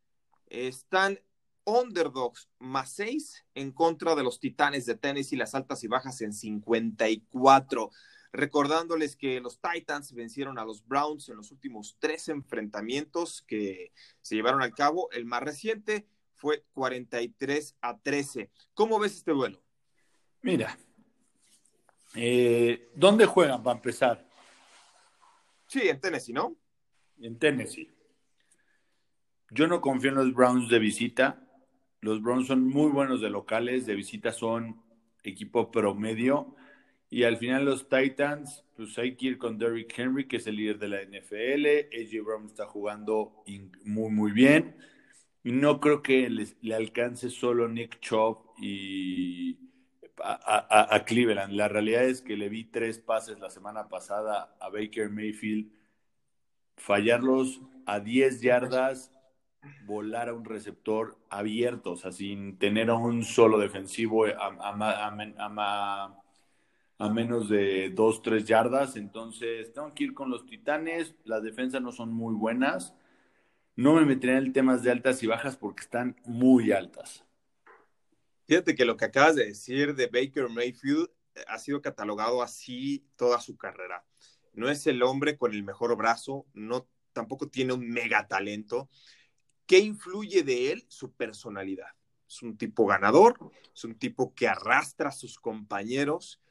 están 0.47 1.19
underdogs 1.65 2.49
más 2.59 2.93
6 2.93 3.45
en 3.55 3.71
contra 3.71 4.15
de 4.15 4.23
los 4.23 4.39
Titanes 4.39 4.85
de 4.85 4.95
Tennessee, 4.95 5.35
las 5.35 5.53
altas 5.53 5.83
y 5.83 5.87
bajas 5.87 6.21
en 6.21 6.31
54. 6.31 7.89
Recordándoles 8.31 9.15
que 9.15 9.41
los 9.41 9.59
Titans 9.59 10.13
vencieron 10.13 10.59
a 10.59 10.65
los 10.65 10.85
Browns 10.85 11.27
en 11.29 11.37
los 11.37 11.51
últimos 11.51 11.97
tres 11.99 12.29
enfrentamientos 12.29 13.41
que 13.41 13.91
se 14.21 14.35
llevaron 14.35 14.61
al 14.61 14.73
cabo. 14.73 15.09
El 15.11 15.25
más 15.25 15.41
reciente 15.41 16.07
fue 16.37 16.63
43 16.73 17.75
a 17.81 17.97
13. 17.99 18.49
¿Cómo 18.73 18.99
ves 18.99 19.17
este 19.17 19.31
duelo? 19.31 19.61
Mira, 20.41 20.77
Eh, 22.15 22.89
¿Dónde 22.95 23.25
juegan 23.25 23.61
para 23.61 23.75
empezar? 23.75 24.25
Sí, 25.67 25.89
en 25.89 25.99
Tennessee, 25.99 26.33
¿no? 26.33 26.55
En 27.19 27.37
Tennessee. 27.37 27.91
Yo 29.51 29.67
no 29.67 29.81
confío 29.81 30.11
en 30.11 30.15
los 30.15 30.33
Browns 30.33 30.69
de 30.69 30.79
visita. 30.79 31.43
Los 32.01 32.21
Browns 32.21 32.47
son 32.47 32.65
muy 32.67 32.91
buenos 32.91 33.21
de 33.21 33.29
locales, 33.29 33.85
de 33.85 33.95
visita 33.95 34.31
son 34.31 34.81
equipo 35.23 35.69
promedio. 35.69 36.55
Y 37.09 37.23
al 37.23 37.37
final 37.37 37.65
los 37.65 37.87
Titans, 37.89 38.63
pues 38.75 38.97
hay 38.97 39.15
que 39.15 39.27
ir 39.27 39.37
con 39.37 39.57
Derrick 39.57 39.97
Henry, 39.97 40.27
que 40.27 40.37
es 40.37 40.47
el 40.47 40.55
líder 40.55 40.79
de 40.79 40.87
la 40.87 41.01
NFL. 41.01 41.89
AJ 41.93 42.23
Brown 42.23 42.45
está 42.45 42.65
jugando 42.65 43.43
muy, 43.83 44.11
muy 44.11 44.31
bien. 44.31 44.77
Y 45.47 45.53
no 45.53 45.79
creo 45.79 46.01
que 46.03 46.29
le 46.29 46.75
alcance 46.75 47.29
solo 47.29 47.69
Nick 47.69 48.01
Chubb 48.01 48.39
y 48.57 49.57
a, 50.21 50.93
a, 50.93 51.05
Cleveland. 51.05 51.53
La 51.53 51.69
realidad 51.69 52.03
es 52.03 52.21
que 52.21 52.35
le 52.35 52.49
vi 52.49 52.65
tres 52.65 52.99
pases 52.99 53.39
la 53.39 53.49
semana 53.49 53.87
pasada 53.87 54.57
a 54.59 54.67
Baker 54.67 55.09
Mayfield, 55.09 55.71
fallarlos 56.75 57.61
a 57.85 58.01
10 58.01 58.41
yardas, 58.41 59.13
volar 59.85 60.27
a 60.27 60.33
un 60.33 60.43
receptor 60.43 61.17
abierto, 61.29 61.91
o 61.91 61.95
sea, 61.95 62.11
sin 62.11 62.59
tener 62.59 62.89
a 62.89 62.95
un 62.95 63.23
solo 63.23 63.57
defensivo 63.57 64.25
a, 64.25 65.13
a 66.99 67.09
menos 67.09 67.47
de 67.47 67.89
2, 67.91 68.21
3 68.21 68.43
yardas. 68.43 68.97
Entonces, 68.97 69.71
tengo 69.71 69.93
que 69.93 70.03
ir 70.03 70.13
con 70.13 70.29
los 70.29 70.45
Titanes. 70.45 71.15
Las 71.23 71.41
defensas 71.41 71.81
no 71.81 71.93
son 71.93 72.11
muy 72.11 72.35
buenas. 72.35 72.97
No 73.77 73.93
me 73.93 74.05
meteré 74.05 74.37
en 74.37 74.53
temas 74.53 74.81
de 74.81 74.89
altas 74.89 75.21
y 75.21 75.27
bajas 75.27 75.55
porque 75.55 75.83
están 75.83 76.15
muy 76.25 76.71
altas. 76.71 77.23
Fíjate 78.47 78.73
que 78.73 78.85
lo 78.85 78.97
que 78.97 79.05
acabas 79.05 79.35
de 79.35 79.45
decir 79.45 79.93
de 79.93 80.07
Baker 80.07 80.49
Mayfield 80.49 81.11
eh, 81.35 81.43
ha 81.47 81.59
sido 81.59 81.79
catalogado 81.79 82.41
así 82.41 83.05
toda 83.17 83.39
su 83.39 83.55
carrera. 83.55 84.03
No 84.53 84.67
es 84.67 84.87
el 84.87 85.03
hombre 85.03 85.37
con 85.37 85.53
el 85.53 85.61
mejor 85.61 85.95
brazo, 85.95 86.47
no 86.55 86.89
tampoco 87.13 87.49
tiene 87.49 87.73
un 87.73 87.87
mega 87.87 88.27
talento. 88.27 88.89
¿Qué 89.67 89.77
influye 89.77 90.41
de 90.41 90.71
él? 90.71 90.85
Su 90.87 91.13
personalidad. 91.13 91.91
Es 92.27 92.41
un 92.41 92.57
tipo 92.57 92.87
ganador, 92.87 93.37
es 93.75 93.83
un 93.83 93.93
tipo 93.93 94.33
que 94.33 94.47
arrastra 94.47 95.09
a 95.09 95.11
sus 95.11 95.37
compañeros, 95.37 96.41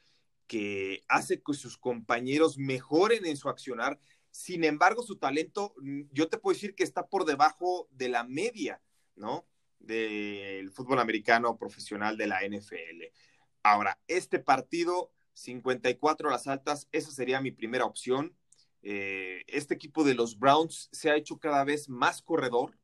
que 0.47 1.03
hace 1.09 1.41
que 1.41 1.53
sus 1.55 1.77
compañeros 1.77 2.57
mejoren 2.57 3.25
en 3.25 3.35
su 3.35 3.49
accionar. 3.49 3.99
Sin 4.31 4.63
embargo, 4.63 5.03
su 5.03 5.17
talento, 5.17 5.73
mm, 5.81 6.01
yo 6.11 6.29
te 6.29 6.37
puedo 6.37 6.53
decir 6.53 6.75
que 6.75 6.83
está 6.83 7.07
por 7.07 7.25
debajo 7.25 7.87
de 7.91 8.09
la 8.09 8.23
media, 8.23 8.81
¿no? 9.15 9.47
Del 9.79 10.71
fútbol 10.71 10.99
americano 10.99 11.57
profesional 11.57 12.17
de 12.17 12.27
la 12.27 12.41
NFL. 12.43 13.11
Ahora, 13.63 13.99
este 14.07 14.39
partido, 14.39 15.11
54 15.33 16.29
a 16.29 16.31
las 16.31 16.47
altas, 16.47 16.87
esa 16.91 17.11
sería 17.11 17.41
mi 17.41 17.51
primera 17.51 17.85
opción. 17.85 18.35
Eh, 18.81 19.43
este 19.47 19.73
equipo 19.73 20.03
de 20.03 20.15
los 20.15 20.37
Browns 20.39 20.89
se 20.91 21.09
ha 21.09 21.15
hecho 21.15 21.39
cada 21.39 21.63
vez 21.63 21.89
más 21.89 22.21
corredor 22.21 22.77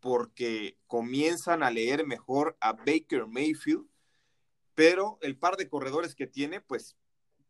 porque 0.00 0.78
comienzan 0.86 1.62
a 1.62 1.70
leer 1.70 2.06
mejor 2.06 2.56
a 2.60 2.72
Baker 2.72 3.26
Mayfield 3.26 3.86
pero 4.76 5.18
el 5.22 5.38
par 5.38 5.56
de 5.56 5.68
corredores 5.70 6.14
que 6.14 6.26
tiene, 6.26 6.60
pues 6.60 6.96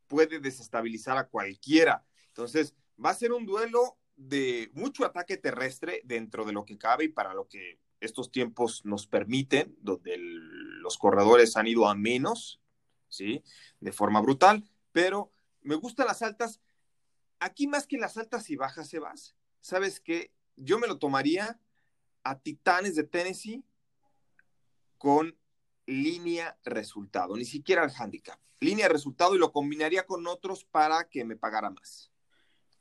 puede 0.07 0.39
desestabilizar 0.39 1.19
a 1.19 1.27
cualquiera. 1.27 2.07
Entonces, 2.29 2.73
va 3.03 3.11
a 3.11 3.15
ser 3.15 3.33
un 3.33 3.47
duelo 3.47 3.99
de 4.17 4.71
mucho 4.73 5.05
ataque 5.05 5.37
terrestre 5.37 6.01
dentro 6.05 6.45
de 6.45 6.53
lo 6.53 6.65
que 6.65 6.79
cabe 6.79 7.05
y 7.05 7.09
para 7.09 7.35
lo 7.35 7.49
que 7.49 7.79
estos 8.01 8.31
tiempos 8.31 8.85
nos 8.85 9.07
permiten, 9.07 9.77
donde 9.81 10.17
los 10.19 10.99
corredores 10.99 11.57
han 11.57 11.67
ido 11.67 11.89
a 11.89 11.95
menos, 11.95 12.61
¿sí? 13.09 13.43
De 13.81 13.93
forma 13.93 14.21
brutal, 14.21 14.65
pero 14.93 15.33
me 15.63 15.75
gustan 15.75 16.07
las 16.07 16.23
altas. 16.23 16.61
Aquí 17.39 17.67
más 17.67 17.87
que 17.87 17.99
las 17.99 18.17
altas 18.17 18.49
y 18.51 18.57
bajas, 18.57 18.89
Sebas, 18.89 19.37
¿sabes 19.61 20.01
qué? 20.01 20.33
Yo 20.57 20.79
me 20.79 20.87
lo 20.87 20.99
tomaría 20.99 21.61
a 22.23 22.39
Titanes 22.39 22.95
de 22.95 23.05
Tennessee 23.05 23.65
con 24.99 25.37
línea 25.87 26.59
resultado, 26.65 27.37
ni 27.37 27.45
siquiera 27.45 27.85
el 27.85 27.93
handicap. 27.97 28.41
Línea 28.61 28.89
resultado 28.89 29.35
y 29.35 29.39
lo 29.39 29.53
combinaría 29.53 30.07
con 30.07 30.27
otros 30.27 30.65
para 30.65 31.09
que 31.09 31.25
me 31.25 31.37
pagara 31.37 31.71
más. 31.71 32.11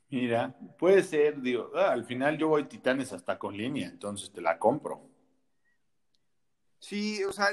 Mira, 0.08 0.56
puede 0.78 1.02
ser, 1.02 1.40
digo, 1.40 1.72
ah, 1.74 1.92
al 1.92 2.04
final 2.04 2.38
yo 2.38 2.48
voy 2.48 2.64
Titanes 2.64 3.12
hasta 3.12 3.38
con 3.38 3.56
línea, 3.56 3.88
entonces 3.88 4.30
te 4.30 4.40
la 4.40 4.58
compro. 4.58 5.08
Sí, 6.78 7.24
o 7.24 7.32
sea, 7.32 7.48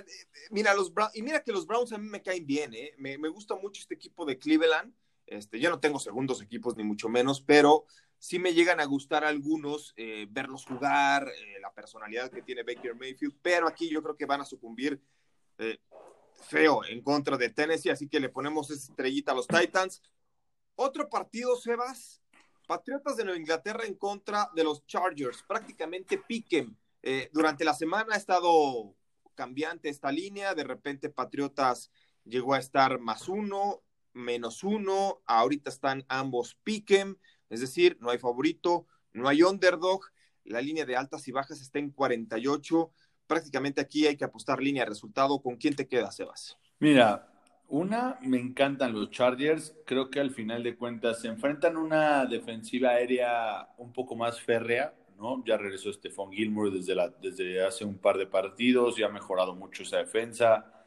mira, 0.51 0.75
los 0.75 0.93
Browns, 0.93 1.15
y 1.15 1.23
mira 1.23 1.43
que 1.43 1.51
los 1.51 1.65
Browns 1.65 1.91
a 1.93 1.97
mí 1.97 2.07
me 2.07 2.21
caen 2.21 2.45
bien, 2.45 2.73
¿eh? 2.73 2.93
me, 2.97 3.17
gusta 3.29 3.55
mucho 3.55 3.81
este 3.81 3.95
equipo 3.95 4.25
de 4.25 4.37
Cleveland. 4.37 4.93
Este, 5.25 5.59
yo 5.59 5.69
no 5.69 5.79
tengo 5.79 5.99
segundos 5.99 6.41
equipos, 6.41 6.75
ni 6.77 6.83
mucho 6.83 7.09
menos, 7.09 7.41
pero 7.41 7.85
sí 8.19 8.37
me 8.37 8.53
llegan 8.53 8.79
a 8.79 8.85
gustar 8.85 9.23
algunos, 9.25 9.93
eh, 9.97 10.27
verlos 10.29 10.65
jugar, 10.65 11.27
eh, 11.27 11.59
la 11.59 11.73
personalidad 11.73 12.29
que 12.29 12.41
tiene 12.41 12.63
Baker 12.63 12.95
Mayfield, 12.95 13.35
pero 13.41 13.67
aquí 13.67 13.89
yo 13.89 14.03
creo 14.03 14.15
que 14.15 14.25
van 14.25 14.41
a 14.41 14.45
sucumbir 14.45 15.01
eh, 15.57 15.79
feo 16.47 16.85
en 16.85 17.01
contra 17.01 17.37
de 17.37 17.49
Tennessee, 17.49 17.89
así 17.89 18.07
que 18.07 18.19
le 18.19 18.29
ponemos 18.29 18.69
esa 18.69 18.91
estrellita 18.91 19.31
a 19.31 19.35
los 19.35 19.47
Titans. 19.47 20.01
Otro 20.75 21.09
partido, 21.09 21.55
Sebas, 21.55 22.22
Patriotas 22.67 23.17
de 23.17 23.23
Nueva 23.23 23.39
Inglaterra 23.39 23.86
en 23.86 23.95
contra 23.95 24.49
de 24.56 24.63
los 24.63 24.86
Chargers, 24.86 25.43
prácticamente 25.43 26.17
piquen. 26.17 26.78
Eh, 27.02 27.30
durante 27.34 27.65
la 27.65 27.73
semana 27.73 28.15
ha 28.15 28.17
estado 28.17 28.95
cambiante 29.36 29.89
esta 29.89 30.12
línea, 30.12 30.54
de 30.54 30.63
repente 30.63 31.10
Patriotas 31.10 31.91
llegó 32.23 32.54
a 32.54 32.60
estar 32.60 32.99
más 32.99 33.28
uno, 33.28 33.82
menos 34.13 34.63
uno, 34.63 35.21
ahorita 35.26 35.69
están 35.69 36.06
ambos 36.08 36.56
piquen, 36.63 37.19
es 37.49 37.60
decir, 37.60 37.97
no 37.99 38.10
hay 38.10 38.19
favorito, 38.19 38.88
no 39.12 39.28
hay 39.28 39.43
underdog, 39.43 40.02
la 40.45 40.62
línea 40.62 40.86
de 40.86 40.95
altas 40.95 41.28
y 41.28 41.32
bajas 41.32 41.62
está 41.62 41.80
en 41.80 41.91
48 41.91 42.91
prácticamente 43.28 43.82
aquí 43.82 44.06
hay 44.06 44.15
que 44.15 44.26
apostar 44.26 44.62
línea 44.62 44.84
de 44.84 44.89
resultado. 44.89 45.41
¿Con 45.41 45.58
quién 45.58 45.76
te 45.76 45.88
quedas, 45.88 46.15
Sebas? 46.15 46.58
Mira, 46.80 47.33
una, 47.73 48.19
me 48.21 48.39
encantan 48.39 48.93
los 48.93 49.09
Chargers. 49.09 49.75
Creo 49.86 50.12
que 50.12 50.19
al 50.19 50.29
final 50.29 50.62
de 50.62 50.75
cuentas 50.75 51.21
se 51.21 51.27
enfrentan 51.27 51.75
una 51.75 52.25
defensiva 52.27 52.91
aérea 52.91 53.67
un 53.77 53.91
poco 53.91 54.15
más 54.15 54.39
férrea, 54.39 54.93
¿no? 55.17 55.43
Ya 55.43 55.57
regresó 55.57 55.91
Stephon 55.91 56.31
Gilmore 56.31 56.69
desde, 56.69 56.93
la, 56.93 57.09
desde 57.09 57.65
hace 57.65 57.83
un 57.83 57.97
par 57.97 58.17
de 58.19 58.27
partidos 58.27 58.99
y 58.99 59.03
ha 59.03 59.09
mejorado 59.09 59.55
mucho 59.55 59.81
esa 59.81 59.97
defensa. 59.97 60.86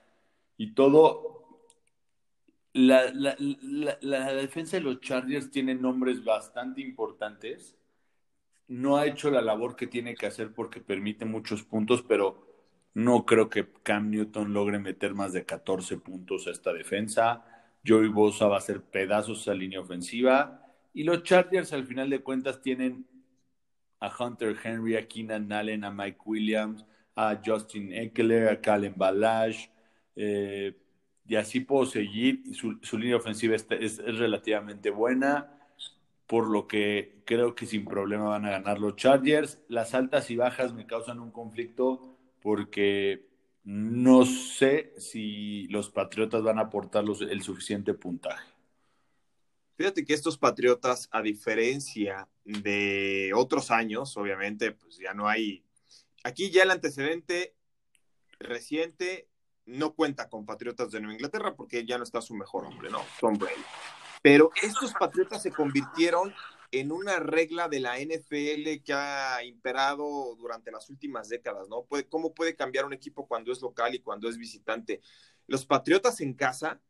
Y 0.57 0.73
todo. 0.75 1.35
La, 2.73 3.11
la 3.13 4.33
defensa 4.35 4.77
de 4.77 4.83
los 4.83 5.01
Chargers 5.01 5.51
tiene 5.51 5.75
nombres 5.75 6.23
bastante 6.23 6.83
importantes 6.83 7.77
no 8.69 8.97
ha 8.97 9.07
hecho 9.07 9.31
la 9.31 9.41
labor 9.43 9.77
que 9.77 9.87
tiene 9.87 10.15
que 10.15 10.27
hacer 10.27 10.53
porque 10.53 10.81
permite 10.81 11.25
muchos 11.25 11.63
puntos, 11.63 12.03
pero 12.03 12.46
no 12.97 13.27
creo 13.27 13.51
que 13.51 13.69
Cam 13.83 14.09
Newton 14.11 14.55
logre 14.55 14.79
meter 14.79 15.13
más 15.13 15.35
de 15.35 15.45
14 15.45 15.99
puntos 15.99 16.47
a 16.47 16.51
esta 16.51 16.73
defensa. 16.73 17.45
Joey 17.87 18.09
Bosa 18.09 18.47
va 18.47 18.55
a 18.55 18.59
hacer 18.59 18.81
pedazos 18.81 19.47
a 19.49 19.55
línea 19.55 19.81
ofensiva. 19.81 20.63
Y 20.95 21.05
los 21.05 21.23
Chargers, 21.23 21.75
al 21.75 21.87
final 21.87 22.09
de 22.09 22.21
cuentas, 22.21 22.63
tienen 22.63 23.07
a 24.01 24.11
Hunter 24.19 24.57
Henry, 24.65 24.97
a 24.97 25.07
Keenan 25.07 25.53
Allen, 25.53 25.85
a 25.85 25.91
Mike 25.91 26.21
Williams, 26.25 26.87
a 27.15 27.39
Justin 27.45 27.93
Eckler, 27.93 28.49
a 28.49 28.63
Calen 28.63 28.95
Balash. 28.97 29.69
Eh, 30.15 30.75
y 31.27 31.37
así 31.37 31.61
puedo 31.61 31.85
seguir. 31.85 32.55
Su, 32.55 32.79
su 32.81 32.97
línea 32.97 33.19
ofensiva 33.19 33.55
es 33.57 33.99
relativamente 33.99 34.89
buena 34.89 35.53
por 36.27 36.49
lo 36.49 36.67
que 36.67 37.23
creo 37.27 37.55
que 37.55 37.67
sin 37.67 37.85
problema 37.85 38.25
van 38.25 38.47
a 38.47 38.53
ganar 38.53 38.79
los 38.79 38.97
Chargers. 38.97 39.61
Las 39.69 39.93
altas 39.93 40.31
y 40.31 40.37
bajas 40.37 40.73
me 40.73 40.87
causan 40.87 41.21
un 41.21 41.31
conflicto 41.31 42.16
porque 42.47 43.27
no 43.65 44.25
sé 44.25 44.95
si 44.99 45.67
los 45.67 45.91
Patriotas 45.91 46.45
van 46.45 46.61
a 46.61 46.63
aportar 46.63 47.03
el 47.29 47.43
suficiente 47.43 47.93
puntaje. 47.93 48.49
Fíjate 49.77 50.05
que 50.05 50.15
estos 50.15 50.39
Patriotas, 50.39 51.09
a 51.11 51.23
diferencia 51.23 52.29
de 52.45 53.33
otros 53.35 53.73
años, 53.73 54.17
obviamente, 54.17 54.71
pues 54.71 54.97
ya 54.97 55.13
no 55.13 55.27
hay. 55.27 55.65
Aquí 56.23 56.53
ya 56.53 56.63
el 56.63 56.71
antecedente 56.71 57.57
reciente 58.39 59.29
no 59.65 59.95
cuenta 59.95 60.29
con 60.29 60.47
Patriotas 60.47 60.93
de 60.93 61.01
Nueva 61.01 61.15
Inglaterra 61.15 61.57
porque 61.57 61.85
ya 61.85 61.99
no 61.99 62.05
está 62.05 62.21
su 62.21 62.37
mejor 62.37 62.65
hombre, 62.65 62.91
¿no? 62.91 63.05
Tom 63.19 63.37
Brady. 63.37 63.65
Pero 64.23 64.53
estos 64.63 64.93
Patriotas 64.93 65.43
se 65.43 65.51
convirtieron 65.51 66.33
en 66.71 66.93
una 66.93 67.19
regla 67.19 67.69
de 67.69 67.81
la 67.81 67.99
NFL 67.99 68.83
que 68.85 68.93
ha 68.93 69.43
imperado 69.45 70.35
durante 70.37 70.71
las 70.71 70.91
últimas 70.91 71.29
décadas, 71.29 71.69
¿no? 71.69 71.87
¿Cómo 72.09 72.35
puede 72.35 72.57
cambiar 72.57 72.85
un 72.85 72.93
equipo 72.93 73.27
cuando 73.27 73.53
es 73.53 73.61
local 73.61 73.95
y 73.95 74.01
cuando 74.01 74.29
es 74.29 74.37
visitante? 74.37 75.01
Los 75.47 75.65
Patriotas 75.67 76.21
en 76.21 76.35
casa 76.35 76.81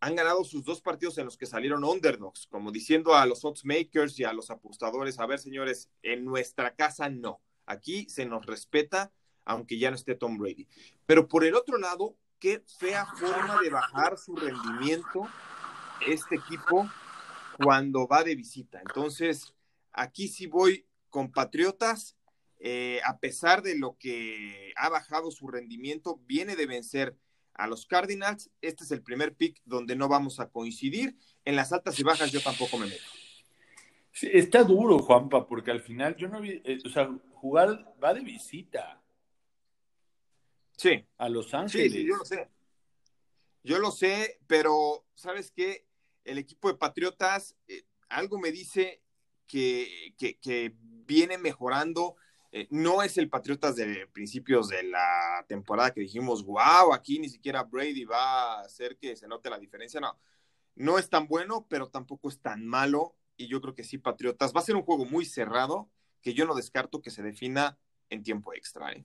han 0.00 0.14
ganado 0.14 0.44
sus 0.44 0.64
dos 0.64 0.80
partidos 0.80 1.18
en 1.18 1.24
los 1.24 1.36
que 1.36 1.46
salieron 1.46 1.84
underdogs, 1.84 2.46
como 2.46 2.70
diciendo 2.70 3.14
a 3.14 3.26
los 3.26 3.44
odds 3.44 3.64
makers 3.64 4.18
y 4.20 4.24
a 4.24 4.32
los 4.32 4.50
apostadores, 4.50 5.18
a 5.18 5.26
ver, 5.26 5.38
señores, 5.38 5.90
en 6.02 6.24
nuestra 6.24 6.74
casa 6.74 7.08
no. 7.08 7.40
Aquí 7.64 8.08
se 8.08 8.26
nos 8.26 8.46
respeta, 8.46 9.10
aunque 9.44 9.78
ya 9.78 9.90
no 9.90 9.96
esté 9.96 10.14
Tom 10.14 10.38
Brady. 10.38 10.68
Pero 11.06 11.26
por 11.26 11.44
el 11.44 11.54
otro 11.54 11.78
lado, 11.78 12.16
qué 12.38 12.62
fea 12.78 13.06
forma 13.06 13.60
de 13.62 13.70
bajar 13.70 14.18
su 14.18 14.36
rendimiento 14.36 15.26
este 16.06 16.36
equipo 16.36 16.88
cuando 17.62 18.06
va 18.06 18.24
de 18.24 18.34
visita. 18.34 18.80
Entonces, 18.80 19.54
aquí 19.92 20.28
sí 20.28 20.46
voy 20.46 20.86
con 21.10 21.32
Patriotas, 21.32 22.16
eh, 22.58 23.00
a 23.04 23.18
pesar 23.18 23.62
de 23.62 23.78
lo 23.78 23.96
que 23.98 24.72
ha 24.76 24.88
bajado 24.88 25.30
su 25.30 25.48
rendimiento, 25.48 26.20
viene 26.26 26.56
de 26.56 26.66
vencer 26.66 27.16
a 27.54 27.66
los 27.66 27.86
Cardinals. 27.86 28.50
Este 28.60 28.84
es 28.84 28.90
el 28.90 29.02
primer 29.02 29.34
pick 29.34 29.60
donde 29.64 29.96
no 29.96 30.08
vamos 30.08 30.40
a 30.40 30.50
coincidir. 30.50 31.16
En 31.44 31.56
las 31.56 31.72
altas 31.72 31.98
y 31.98 32.02
bajas 32.02 32.32
yo 32.32 32.40
tampoco 32.40 32.78
me 32.78 32.86
meto. 32.86 33.02
está 34.20 34.62
duro, 34.62 34.98
Juanpa, 34.98 35.46
porque 35.46 35.70
al 35.70 35.80
final 35.80 36.16
yo 36.16 36.28
no 36.28 36.40
vi, 36.40 36.60
eh, 36.64 36.78
o 36.84 36.88
sea, 36.88 37.10
jugar 37.34 37.94
va 38.02 38.14
de 38.14 38.20
visita. 38.20 39.02
Sí. 40.76 41.04
A 41.16 41.28
Los 41.28 41.54
Ángeles. 41.54 41.92
Sí, 41.92 42.06
yo 42.06 42.16
lo 42.16 42.24
sé. 42.24 42.48
Yo 43.62 43.78
lo 43.78 43.90
sé, 43.90 44.38
pero 44.46 45.04
¿sabes 45.14 45.50
qué? 45.50 45.86
El 46.26 46.38
equipo 46.38 46.68
de 46.68 46.74
Patriotas, 46.74 47.56
eh, 47.68 47.84
algo 48.08 48.38
me 48.38 48.52
dice 48.52 49.02
que, 49.46 50.74
viene 51.06 51.38
mejorando. 51.38 52.16
Eh, 52.50 52.66
no 52.70 53.02
es 53.02 53.16
el 53.16 53.28
Patriotas 53.28 53.76
de 53.76 54.06
principios 54.08 54.68
de 54.68 54.82
la 54.82 55.44
temporada 55.48 55.92
que 55.92 56.00
dijimos, 56.00 56.44
wow, 56.44 56.92
aquí 56.92 57.18
ni 57.18 57.28
siquiera 57.28 57.62
Brady 57.62 58.04
va 58.04 58.54
a 58.54 58.60
hacer 58.62 58.96
que 58.96 59.14
se 59.14 59.28
note 59.28 59.50
la 59.50 59.58
diferencia. 59.58 60.00
No, 60.00 60.18
no 60.74 60.98
es 60.98 61.08
tan 61.08 61.28
bueno, 61.28 61.66
pero 61.68 61.88
tampoco 61.88 62.28
es 62.28 62.40
tan 62.40 62.66
malo. 62.66 63.14
Y 63.36 63.46
yo 63.46 63.60
creo 63.60 63.74
que 63.74 63.84
sí, 63.84 63.98
Patriotas. 63.98 64.52
Va 64.54 64.60
a 64.60 64.64
ser 64.64 64.76
un 64.76 64.82
juego 64.82 65.04
muy 65.04 65.24
cerrado 65.24 65.88
que 66.22 66.34
yo 66.34 66.44
no 66.44 66.54
descarto 66.54 67.02
que 67.02 67.10
se 67.10 67.22
defina 67.22 67.78
en 68.10 68.22
tiempo 68.22 68.52
extra. 68.52 68.92
¿eh? 68.92 69.04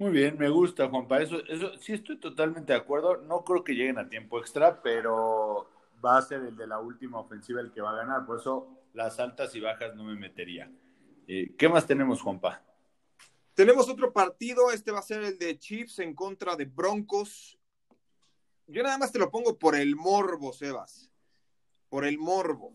Muy 0.00 0.12
bien, 0.12 0.38
me 0.38 0.48
gusta, 0.48 0.88
Juanpa. 0.88 1.20
Eso, 1.20 1.44
eso 1.46 1.76
sí 1.76 1.92
estoy 1.92 2.16
totalmente 2.18 2.72
de 2.72 2.78
acuerdo. 2.78 3.18
No 3.18 3.44
creo 3.44 3.62
que 3.62 3.74
lleguen 3.74 3.98
a 3.98 4.08
tiempo 4.08 4.38
extra, 4.38 4.80
pero 4.80 5.68
va 6.02 6.16
a 6.16 6.22
ser 6.22 6.40
el 6.40 6.56
de 6.56 6.66
la 6.66 6.80
última 6.80 7.20
ofensiva 7.20 7.60
el 7.60 7.70
que 7.70 7.82
va 7.82 7.90
a 7.90 7.96
ganar. 7.96 8.24
Por 8.24 8.40
eso 8.40 8.78
las 8.94 9.20
altas 9.20 9.54
y 9.54 9.60
bajas 9.60 9.94
no 9.94 10.04
me 10.04 10.14
metería. 10.14 10.72
Eh, 11.28 11.54
¿Qué 11.54 11.68
más 11.68 11.86
tenemos, 11.86 12.22
Juanpa? 12.22 12.62
Tenemos 13.52 13.90
otro 13.90 14.10
partido. 14.10 14.70
Este 14.70 14.90
va 14.90 15.00
a 15.00 15.02
ser 15.02 15.22
el 15.22 15.38
de 15.38 15.58
Chiefs 15.58 15.98
en 15.98 16.14
contra 16.14 16.56
de 16.56 16.64
Broncos. 16.64 17.58
Yo 18.68 18.82
nada 18.82 18.96
más 18.96 19.12
te 19.12 19.18
lo 19.18 19.30
pongo 19.30 19.58
por 19.58 19.76
el 19.76 19.96
morbo, 19.96 20.54
Sebas. 20.54 21.10
Por 21.90 22.06
el 22.06 22.16
morbo. 22.16 22.74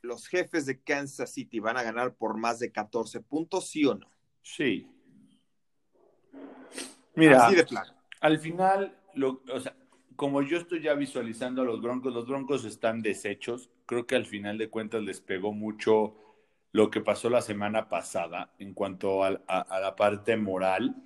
Los 0.00 0.26
jefes 0.26 0.64
de 0.64 0.80
Kansas 0.80 1.34
City 1.34 1.60
van 1.60 1.76
a 1.76 1.82
ganar 1.82 2.14
por 2.14 2.38
más 2.38 2.60
de 2.60 2.72
14 2.72 3.20
puntos, 3.20 3.68
¿sí 3.68 3.84
o 3.84 3.94
no? 3.94 4.10
Sí. 4.40 4.90
Mira, 7.20 7.50
al 8.20 8.38
final, 8.38 8.96
lo, 9.14 9.42
o 9.52 9.60
sea, 9.60 9.74
como 10.20 10.42
yo 10.42 10.58
estoy 10.58 10.82
ya 10.82 10.92
visualizando 10.92 11.62
a 11.62 11.64
los 11.64 11.80
Broncos, 11.80 12.12
los 12.12 12.26
Broncos 12.26 12.66
están 12.66 13.00
deshechos. 13.00 13.70
Creo 13.86 14.06
que 14.06 14.16
al 14.16 14.26
final 14.26 14.58
de 14.58 14.68
cuentas 14.68 15.02
les 15.02 15.20
pegó 15.20 15.52
mucho 15.52 16.14
lo 16.72 16.90
que 16.90 17.00
pasó 17.00 17.30
la 17.30 17.40
semana 17.40 17.88
pasada 17.88 18.52
en 18.58 18.74
cuanto 18.74 19.24
a, 19.24 19.30
la 19.30 19.96
parte 19.96 20.36
moral, 20.36 21.02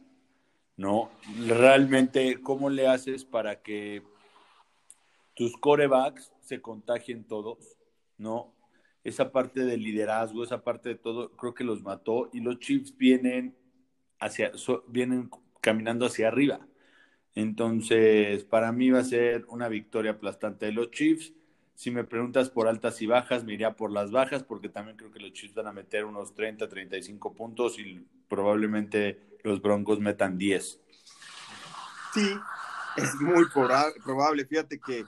¿no? 0.77 1.11
Realmente, 1.47 2.41
¿cómo 2.43 2.69
le 2.71 2.89
haces 2.89 3.25
para 3.25 3.63
que 3.63 4.03
tus 5.35 5.57
corebacks 5.59 6.33
se 6.41 6.61
contagien 6.61 7.25
todos, 7.25 7.77
¿no? 8.19 8.53
Esa 9.05 9.31
parte 9.31 9.65
del 9.65 9.83
liderazgo, 9.83 10.43
esa 10.43 10.65
parte 10.65 10.89
de 10.89 10.95
todo, 10.97 11.31
creo 11.37 11.55
que 11.55 11.63
los 11.63 11.83
mató 11.83 12.31
y 12.33 12.41
los 12.41 12.59
Chiefs 12.59 12.97
vienen 12.97 13.57
hacia, 14.19 14.51
vienen 14.89 15.31
caminando 15.65 16.05
hacia 16.05 16.29
arriba. 16.29 16.61
Entonces, 17.35 18.45
para 18.45 18.71
mí 18.71 18.91
va 18.91 18.99
a 18.99 19.05
ser 19.05 19.47
una 19.49 19.69
victoria 19.69 20.11
aplastante 20.13 20.67
de 20.67 20.73
los 20.73 20.91
Chiefs. 20.91 21.33
Si 21.75 21.91
me 21.91 22.05
preguntas 22.05 22.51
por 22.51 22.69
altas 22.69 23.01
y 23.01 23.07
bajas, 23.07 23.45
me 23.45 23.55
iría 23.55 23.75
por 23.75 23.91
las 23.91 24.11
bajas, 24.11 24.43
porque 24.45 24.69
también 24.69 24.99
creo 24.99 25.11
que 25.11 25.21
los 25.21 25.33
Chiefs 25.33 25.55
van 25.55 25.67
a 25.67 25.73
meter 25.73 26.05
unos 26.05 26.35
30, 26.35 26.69
35 26.69 27.33
puntos 27.33 27.79
y 27.79 28.07
probablemente 28.29 29.39
los 29.43 29.63
Broncos 29.63 30.01
metan 30.01 30.37
10. 30.37 30.81
Sí, 32.13 32.35
es 32.99 33.15
muy 33.15 33.47
probable. 33.49 34.45
Fíjate 34.45 34.79
que 34.79 35.07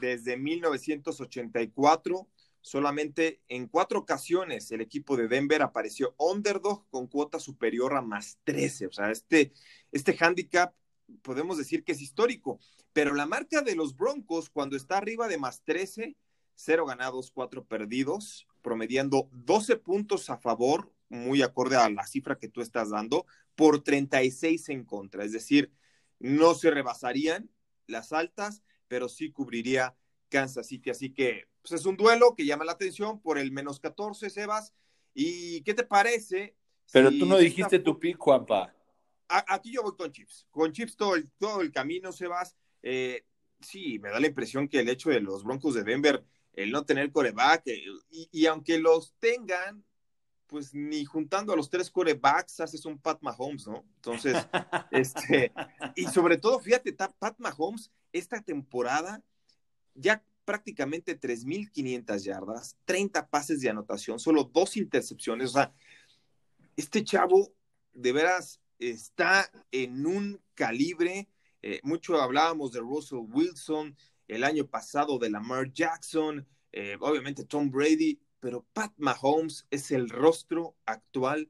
desde 0.00 0.38
1984 0.38 2.26
Solamente 2.60 3.40
en 3.48 3.68
cuatro 3.68 4.00
ocasiones 4.00 4.70
el 4.70 4.80
equipo 4.80 5.16
de 5.16 5.28
Denver 5.28 5.62
apareció 5.62 6.14
underdog 6.18 6.86
con 6.90 7.06
cuota 7.06 7.38
superior 7.38 7.96
a 7.96 8.02
más 8.02 8.38
13. 8.44 8.86
O 8.86 8.92
sea, 8.92 9.10
este, 9.10 9.52
este 9.92 10.16
handicap 10.20 10.74
podemos 11.22 11.58
decir 11.58 11.84
que 11.84 11.92
es 11.92 12.00
histórico. 12.00 12.60
Pero 12.92 13.14
la 13.14 13.26
marca 13.26 13.62
de 13.62 13.74
los 13.74 13.96
Broncos, 13.96 14.50
cuando 14.50 14.76
está 14.76 14.98
arriba 14.98 15.28
de 15.28 15.38
más 15.38 15.62
13, 15.64 16.16
cero 16.54 16.86
ganados, 16.86 17.30
cuatro 17.30 17.64
perdidos, 17.64 18.46
promediando 18.62 19.28
12 19.32 19.76
puntos 19.76 20.28
a 20.28 20.38
favor, 20.38 20.92
muy 21.08 21.42
acorde 21.42 21.76
a 21.76 21.88
la 21.88 22.06
cifra 22.06 22.38
que 22.38 22.48
tú 22.48 22.60
estás 22.60 22.90
dando, 22.90 23.26
por 23.54 23.82
36 23.82 24.68
en 24.68 24.84
contra. 24.84 25.24
Es 25.24 25.32
decir, 25.32 25.72
no 26.18 26.54
se 26.54 26.70
rebasarían 26.70 27.50
las 27.86 28.12
altas, 28.12 28.62
pero 28.88 29.08
sí 29.08 29.32
cubriría 29.32 29.96
Kansas 30.28 30.66
City. 30.66 30.90
Así 30.90 31.12
que 31.12 31.48
pues 31.62 31.80
es 31.80 31.86
un 31.86 31.96
duelo 31.96 32.34
que 32.34 32.46
llama 32.46 32.64
la 32.64 32.72
atención 32.72 33.20
por 33.20 33.38
el 33.38 33.52
menos 33.52 33.80
14, 33.80 34.30
Sebas. 34.30 34.72
¿Y 35.14 35.62
qué 35.62 35.74
te 35.74 35.84
parece? 35.84 36.54
Pero 36.92 37.10
tú 37.10 37.26
no 37.26 37.38
dijiste 37.38 37.78
tu 37.78 37.98
pick, 37.98 38.18
Juanpa. 38.18 38.74
aquí 39.28 39.72
yo 39.72 39.82
voy 39.82 39.96
con 39.96 40.10
Chips. 40.10 40.46
Con 40.50 40.72
Chips 40.72 40.96
todo 40.96 41.14
el, 41.14 41.30
todo 41.38 41.60
el 41.60 41.72
camino, 41.72 42.12
Sebas. 42.12 42.56
Eh, 42.82 43.24
sí, 43.60 43.98
me 43.98 44.10
da 44.10 44.20
la 44.20 44.26
impresión 44.26 44.68
que 44.68 44.80
el 44.80 44.88
hecho 44.88 45.10
de 45.10 45.20
los 45.20 45.44
Broncos 45.44 45.74
de 45.74 45.84
Denver, 45.84 46.24
el 46.52 46.70
no 46.70 46.84
tener 46.84 47.12
coreback, 47.12 47.66
eh, 47.66 47.84
y, 48.10 48.46
aunque 48.46 48.78
los 48.78 49.14
tengan, 49.18 49.84
pues 50.46 50.74
ni 50.74 51.04
juntando 51.04 51.52
a 51.52 51.56
los 51.56 51.70
tres 51.70 51.90
corebacks 51.90 52.60
haces 52.60 52.84
un 52.84 52.98
Pat 52.98 53.18
Mahomes, 53.22 53.66
¿no? 53.68 53.84
Entonces, 53.96 54.34
este, 54.90 55.52
y 55.94 56.06
sobre 56.06 56.38
todo, 56.38 56.58
fíjate, 56.58 56.92
Pat 56.92 57.38
Mahomes 57.38 57.92
esta 58.12 58.40
temporada 58.42 59.22
ya 59.94 60.24
prácticamente 60.50 61.16
3.500 61.16 62.24
yardas, 62.24 62.76
30 62.84 63.28
pases 63.28 63.60
de 63.60 63.70
anotación, 63.70 64.18
solo 64.18 64.42
dos 64.42 64.76
intercepciones. 64.76 65.50
O 65.50 65.52
sea, 65.52 65.72
este 66.74 67.04
chavo 67.04 67.52
de 67.92 68.12
veras 68.12 68.60
está 68.80 69.48
en 69.70 70.04
un 70.04 70.42
calibre. 70.56 71.28
Eh, 71.62 71.78
mucho 71.84 72.20
hablábamos 72.20 72.72
de 72.72 72.80
Russell 72.80 73.20
Wilson, 73.28 73.96
el 74.26 74.42
año 74.42 74.66
pasado 74.66 75.20
de 75.20 75.30
Lamar 75.30 75.72
Jackson, 75.72 76.44
eh, 76.72 76.96
obviamente 76.98 77.44
Tom 77.44 77.70
Brady, 77.70 78.18
pero 78.40 78.66
Pat 78.72 78.92
Mahomes 78.96 79.68
es 79.70 79.92
el 79.92 80.08
rostro 80.08 80.74
actual 80.84 81.48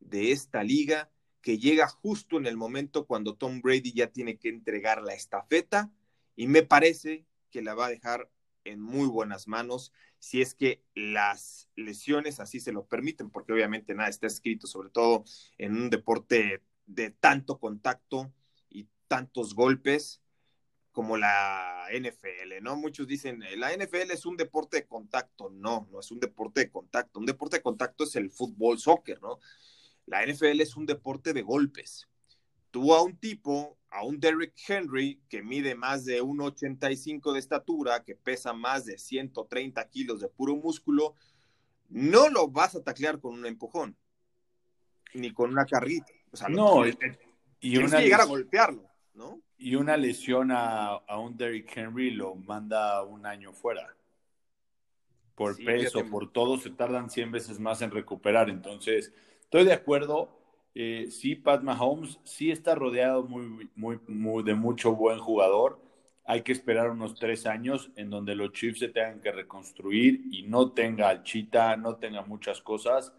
de 0.00 0.32
esta 0.32 0.64
liga 0.64 1.08
que 1.40 1.56
llega 1.56 1.86
justo 1.86 2.36
en 2.36 2.46
el 2.46 2.56
momento 2.56 3.06
cuando 3.06 3.36
Tom 3.36 3.60
Brady 3.60 3.92
ya 3.92 4.08
tiene 4.08 4.38
que 4.38 4.48
entregar 4.48 5.02
la 5.02 5.14
estafeta 5.14 5.92
y 6.34 6.48
me 6.48 6.64
parece 6.64 7.24
que 7.52 7.62
la 7.62 7.74
va 7.74 7.86
a 7.86 7.90
dejar 7.90 8.28
en 8.64 8.80
muy 8.80 9.06
buenas 9.06 9.48
manos 9.48 9.92
si 10.18 10.42
es 10.42 10.54
que 10.54 10.84
las 10.94 11.68
lesiones 11.76 12.40
así 12.40 12.60
se 12.60 12.72
lo 12.72 12.86
permiten, 12.86 13.30
porque 13.30 13.52
obviamente 13.52 13.94
nada 13.94 14.10
está 14.10 14.26
escrito, 14.26 14.66
sobre 14.66 14.90
todo 14.90 15.24
en 15.58 15.76
un 15.76 15.90
deporte 15.90 16.62
de 16.86 17.10
tanto 17.10 17.58
contacto 17.58 18.32
y 18.68 18.86
tantos 19.08 19.54
golpes 19.54 20.20
como 20.92 21.16
la 21.16 21.86
NFL, 21.92 22.62
¿no? 22.62 22.76
Muchos 22.76 23.06
dicen, 23.06 23.42
la 23.56 23.72
NFL 23.72 24.10
es 24.10 24.26
un 24.26 24.36
deporte 24.36 24.78
de 24.78 24.86
contacto. 24.86 25.48
No, 25.50 25.88
no 25.90 26.00
es 26.00 26.10
un 26.10 26.20
deporte 26.20 26.60
de 26.60 26.70
contacto. 26.70 27.18
Un 27.18 27.26
deporte 27.26 27.56
de 27.56 27.62
contacto 27.62 28.04
es 28.04 28.16
el 28.16 28.30
fútbol, 28.30 28.78
soccer, 28.78 29.20
¿no? 29.22 29.38
La 30.06 30.26
NFL 30.26 30.60
es 30.60 30.76
un 30.76 30.86
deporte 30.86 31.32
de 31.32 31.42
golpes. 31.42 32.08
Tú 32.70 32.94
a 32.94 33.02
un 33.02 33.16
tipo 33.16 33.78
a 33.90 34.04
un 34.04 34.20
Derrick 34.20 34.54
Henry 34.68 35.20
que 35.28 35.42
mide 35.42 35.74
más 35.74 36.04
de 36.04 36.22
1,85 36.22 37.32
de 37.32 37.38
estatura, 37.38 38.04
que 38.04 38.14
pesa 38.14 38.52
más 38.52 38.84
de 38.84 38.98
130 38.98 39.88
kilos 39.88 40.20
de 40.20 40.28
puro 40.28 40.56
músculo, 40.56 41.14
no 41.88 42.28
lo 42.28 42.48
vas 42.48 42.76
a 42.76 42.82
taclear 42.82 43.20
con 43.20 43.34
un 43.34 43.46
empujón, 43.46 43.96
ni 45.14 45.32
con 45.32 45.50
una 45.50 45.66
carrita. 45.66 46.12
O 46.30 46.36
sea, 46.36 46.48
no, 46.48 46.84
y 47.60 47.76
una 47.78 47.98
que 47.98 48.04
llegar 48.04 48.20
a 48.20 48.26
golpearlo, 48.26 48.88
¿no? 49.14 49.42
Y 49.58 49.74
una 49.74 49.96
lesión 49.96 50.50
a, 50.52 51.00
un 51.18 51.36
Derrick 51.36 51.76
Henry 51.76 52.12
lo 52.12 52.34
manda 52.34 53.02
un 53.02 53.26
año 53.26 53.52
fuera. 53.52 53.94
Por 55.34 55.56
peso, 55.56 56.06
por 56.10 56.30
todo, 56.30 56.58
se 56.58 56.70
tardan 56.70 57.10
100 57.10 57.32
veces 57.32 57.58
más 57.58 57.82
en 57.82 57.90
recuperar. 57.90 58.50
Entonces, 58.50 59.12
estoy 59.40 59.64
de 59.64 59.72
acuerdo 59.72 60.39
eh, 60.74 61.08
sí, 61.10 61.34
Pat 61.36 61.62
Mahomes 61.62 62.18
sí 62.24 62.50
está 62.50 62.74
rodeado 62.74 63.28
de 64.44 64.54
mucho 64.54 64.94
buen 64.94 65.18
jugador. 65.18 65.80
Hay 66.24 66.42
que 66.42 66.52
esperar 66.52 66.90
unos 66.90 67.14
tres 67.16 67.46
años 67.46 67.90
en 67.96 68.10
donde 68.10 68.34
los 68.36 68.52
Chiefs 68.52 68.78
se 68.80 68.88
tengan 68.88 69.20
que 69.20 69.32
reconstruir 69.32 70.22
y 70.30 70.42
no 70.44 70.72
tenga 70.72 71.08
al 71.08 71.22
Chita, 71.24 71.76
no 71.76 71.96
tenga 71.96 72.22
muchas 72.22 72.60
cosas. 72.62 73.12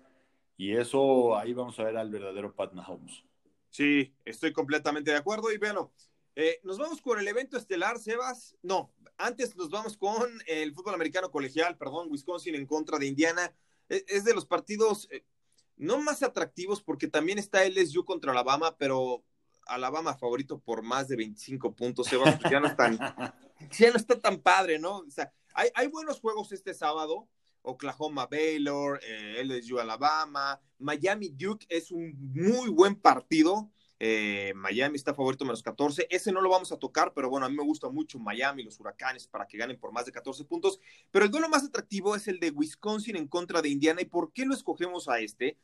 Y 0.58 0.74
eso 0.74 1.36
ahí 1.38 1.54
vamos 1.54 1.80
a 1.80 1.84
ver 1.84 1.98
al 1.98 2.10
verdadero 2.10 2.54
Pat 2.56 2.74
Mahomes. 2.74 3.24
Sí, 3.70 4.14
estoy 4.26 4.54
completamente 4.54 5.12
de 5.12 5.18
acuerdo. 5.18 5.52
Y 5.52 5.58
bueno, 5.58 5.92
Eh, 6.36 6.60
nos 6.64 6.78
vamos 6.78 7.02
con 7.02 7.20
el 7.20 7.28
evento 7.28 7.58
estelar, 7.58 8.00
Sebas. 8.00 8.56
No, 8.62 8.94
antes 9.18 9.56
nos 9.58 9.70
vamos 9.70 9.98
con 9.98 10.30
el 10.48 10.74
fútbol 10.74 10.94
americano 10.96 11.30
colegial, 11.30 11.78
perdón, 11.78 12.08
Wisconsin 12.10 12.56
en 12.56 12.66
contra 12.66 12.98
de 12.98 13.08
Indiana. 13.08 13.54
E, 13.90 14.06
es, 14.08 14.24
de 14.24 14.34
los 14.34 14.46
partidos 14.46 15.10
eh, 15.12 15.26
no 15.82 16.00
más 16.00 16.22
atractivos 16.22 16.82
porque 16.82 17.08
también 17.08 17.40
está 17.40 17.66
LSU 17.66 18.06
contra 18.06 18.32
Alabama, 18.32 18.76
pero 18.78 19.24
Alabama 19.66 20.16
favorito 20.16 20.60
por 20.60 20.84
más 20.84 21.08
de 21.08 21.16
25 21.16 21.76
puntos, 21.76 22.08
pues 22.10 22.40
ya 22.52 22.60
no, 22.60 22.68
están, 22.68 22.98
ya 23.72 23.90
no 23.90 23.98
está 23.98 24.20
tan 24.20 24.40
padre, 24.40 24.78
¿no? 24.78 25.00
O 25.00 25.10
sea, 25.10 25.34
hay, 25.56 25.70
hay 25.74 25.88
buenos 25.88 26.20
juegos 26.20 26.52
este 26.52 26.74
sábado. 26.74 27.28
Oklahoma 27.64 28.28
Baylor, 28.28 29.00
eh, 29.04 29.44
LSU 29.44 29.80
Alabama, 29.80 30.60
Miami 30.80 31.30
Duke 31.30 31.66
es 31.70 31.92
un 31.92 32.16
muy 32.34 32.70
buen 32.70 32.96
partido. 32.96 33.72
Eh, 34.04 34.54
Miami 34.56 34.96
está 34.96 35.14
favorito 35.14 35.46
menos 35.46 35.62
14. 35.62 36.08
Ese 36.10 36.32
no 36.32 36.42
lo 36.42 36.50
vamos 36.50 36.72
a 36.72 36.78
tocar, 36.78 37.14
pero 37.14 37.30
bueno, 37.30 37.46
a 37.46 37.50
mí 37.50 37.56
me 37.56 37.64
gusta 37.64 37.88
mucho 37.88 38.18
Miami, 38.18 38.64
los 38.64 38.80
huracanes, 38.80 39.28
para 39.28 39.46
que 39.46 39.60
ganen 39.60 39.80
por 39.80 39.92
más 39.92 40.06
de 40.06 40.12
14 40.12 40.44
puntos. 40.46 40.80
Pero 41.12 41.26
el 41.26 41.30
duelo 41.30 41.50
más 41.50 41.64
atractivo 41.64 42.16
es 42.16 42.28
el 42.28 42.40
de 42.40 42.50
Wisconsin 42.50 43.16
en 43.16 43.28
contra 43.28 43.62
de 43.62 43.70
Indiana. 43.70 44.02
¿Y 44.02 44.06
por 44.06 44.34
qué 44.34 44.44
lo 44.44 44.56
escogemos 44.56 45.08
a 45.08 45.20
este? 45.20 45.56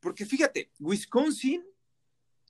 Porque 0.00 0.26
fíjate, 0.26 0.70
Wisconsin 0.78 1.64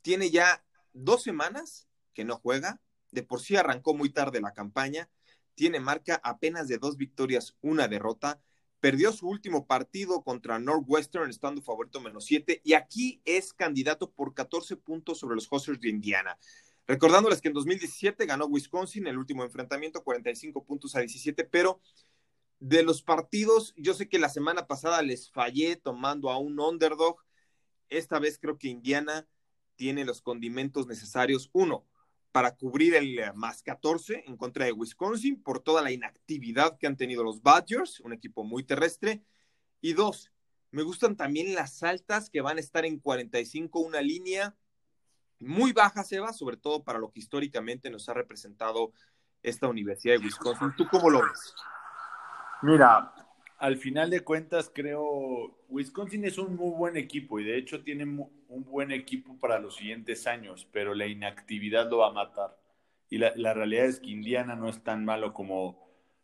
tiene 0.02 0.30
ya 0.30 0.64
dos 0.92 1.22
semanas 1.22 1.88
que 2.14 2.24
no 2.24 2.36
juega. 2.36 2.80
De 3.10 3.22
por 3.22 3.40
sí 3.40 3.56
arrancó 3.56 3.94
muy 3.94 4.10
tarde 4.10 4.40
la 4.40 4.52
campaña. 4.52 5.10
Tiene 5.54 5.80
marca 5.80 6.20
apenas 6.22 6.68
de 6.68 6.78
dos 6.78 6.96
victorias, 6.96 7.56
una 7.60 7.88
derrota 7.88 8.40
perdió 8.80 9.12
su 9.12 9.28
último 9.28 9.66
partido 9.66 10.22
contra 10.22 10.58
Northwestern, 10.58 11.30
estando 11.30 11.62
favorito 11.62 12.00
menos 12.00 12.24
7, 12.24 12.62
y 12.64 12.72
aquí 12.72 13.20
es 13.24 13.52
candidato 13.52 14.10
por 14.10 14.34
14 14.34 14.76
puntos 14.76 15.18
sobre 15.18 15.34
los 15.34 15.48
Huskers 15.50 15.80
de 15.80 15.90
Indiana. 15.90 16.38
Recordándoles 16.86 17.40
que 17.40 17.48
en 17.48 17.54
2017 17.54 18.26
ganó 18.26 18.46
Wisconsin 18.46 19.06
el 19.06 19.18
último 19.18 19.44
enfrentamiento, 19.44 20.02
45 20.02 20.64
puntos 20.64 20.96
a 20.96 21.00
17, 21.00 21.44
pero 21.44 21.80
de 22.58 22.82
los 22.82 23.02
partidos, 23.02 23.74
yo 23.76 23.94
sé 23.94 24.08
que 24.08 24.18
la 24.18 24.28
semana 24.28 24.66
pasada 24.66 25.00
les 25.02 25.30
fallé 25.30 25.76
tomando 25.76 26.30
a 26.30 26.38
un 26.38 26.58
underdog. 26.58 27.16
Esta 27.90 28.18
vez 28.18 28.38
creo 28.38 28.58
que 28.58 28.68
Indiana 28.68 29.26
tiene 29.76 30.04
los 30.04 30.22
condimentos 30.22 30.86
necesarios. 30.86 31.50
Uno, 31.52 31.86
para 32.32 32.56
cubrir 32.56 32.94
el 32.94 33.18
eh, 33.18 33.32
más 33.34 33.62
14 33.62 34.24
en 34.26 34.36
contra 34.36 34.64
de 34.64 34.72
Wisconsin 34.72 35.42
por 35.42 35.60
toda 35.60 35.82
la 35.82 35.90
inactividad 35.90 36.78
que 36.78 36.86
han 36.86 36.96
tenido 36.96 37.24
los 37.24 37.42
Badgers, 37.42 38.00
un 38.00 38.12
equipo 38.12 38.44
muy 38.44 38.62
terrestre. 38.62 39.22
Y 39.80 39.94
dos, 39.94 40.30
me 40.70 40.82
gustan 40.82 41.16
también 41.16 41.54
las 41.54 41.82
altas 41.82 42.30
que 42.30 42.40
van 42.40 42.58
a 42.58 42.60
estar 42.60 42.84
en 42.84 42.98
45, 43.00 43.80
una 43.80 44.00
línea 44.00 44.56
muy 45.40 45.72
baja, 45.72 46.04
Seba, 46.04 46.32
sobre 46.32 46.56
todo 46.56 46.84
para 46.84 46.98
lo 46.98 47.10
que 47.10 47.20
históricamente 47.20 47.90
nos 47.90 48.08
ha 48.08 48.14
representado 48.14 48.92
esta 49.42 49.68
Universidad 49.68 50.18
de 50.18 50.24
Wisconsin. 50.24 50.74
¿Tú 50.76 50.86
cómo 50.90 51.08
lo 51.10 51.22
ves? 51.22 51.54
Mira, 52.62 53.12
al 53.60 53.76
final 53.76 54.08
de 54.08 54.20
cuentas, 54.20 54.70
creo, 54.74 55.54
Wisconsin 55.68 56.24
es 56.24 56.38
un 56.38 56.56
muy 56.56 56.70
buen 56.70 56.96
equipo 56.96 57.38
y 57.38 57.44
de 57.44 57.58
hecho 57.58 57.82
tiene 57.82 58.04
un 58.04 58.64
buen 58.64 58.90
equipo 58.90 59.38
para 59.38 59.58
los 59.58 59.76
siguientes 59.76 60.26
años, 60.26 60.66
pero 60.72 60.94
la 60.94 61.06
inactividad 61.06 61.90
lo 61.90 61.98
va 61.98 62.08
a 62.08 62.12
matar. 62.12 62.56
Y 63.10 63.18
la, 63.18 63.52
realidad 63.52 63.84
es 63.84 64.00
que 64.00 64.08
Indiana 64.08 64.56
no 64.56 64.70
es 64.70 64.82
tan 64.82 65.04
malo 65.04 65.34
como, 65.34 65.78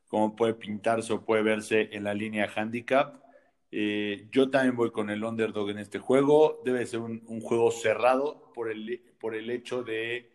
como 0.08 0.34
puede 0.34 0.54
pintarse 0.54 1.12
o 1.12 1.26
puede 1.26 1.42
verse 1.42 1.90
en 1.92 2.04
la 2.04 2.14
línea 2.14 2.50
handicap. 2.56 3.22
Eh, 3.70 4.28
yo 4.30 4.48
también 4.48 4.74
voy 4.74 4.90
con 4.90 5.10
el 5.10 5.22
underdog 5.22 5.68
en 5.68 5.78
este 5.78 5.98
juego. 5.98 6.62
Debe 6.64 6.86
ser 6.86 7.00
un, 7.00 7.40
juego 7.42 7.70
cerrado 7.70 8.50
por 8.54 8.70
el, 8.70 9.02
por 9.20 9.34
el 9.34 9.50
hecho 9.50 9.82
de 9.82 10.30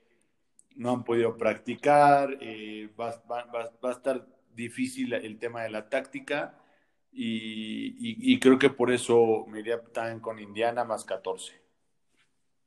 no 0.76 0.92
han 0.92 1.04
podido 1.04 1.36
practicar, 1.36 2.38
eh, 2.42 2.90
va, 3.00 3.24
va 3.28 3.90
a 3.90 3.92
estar 3.92 4.28
difícil 4.54 5.14
el 5.14 5.40
tema 5.40 5.64
de 5.64 5.70
la 5.70 5.90
táctica 5.90 6.62
y, 7.12 8.40
creo 8.40 8.58
que 8.58 8.70
por 8.70 8.92
eso 8.92 9.46
me 9.48 9.60
iría 9.60 9.82
también 9.82 10.20
con 10.20 10.40
Indiana 10.40 10.84
más 10.86 11.04
14. 11.04 11.62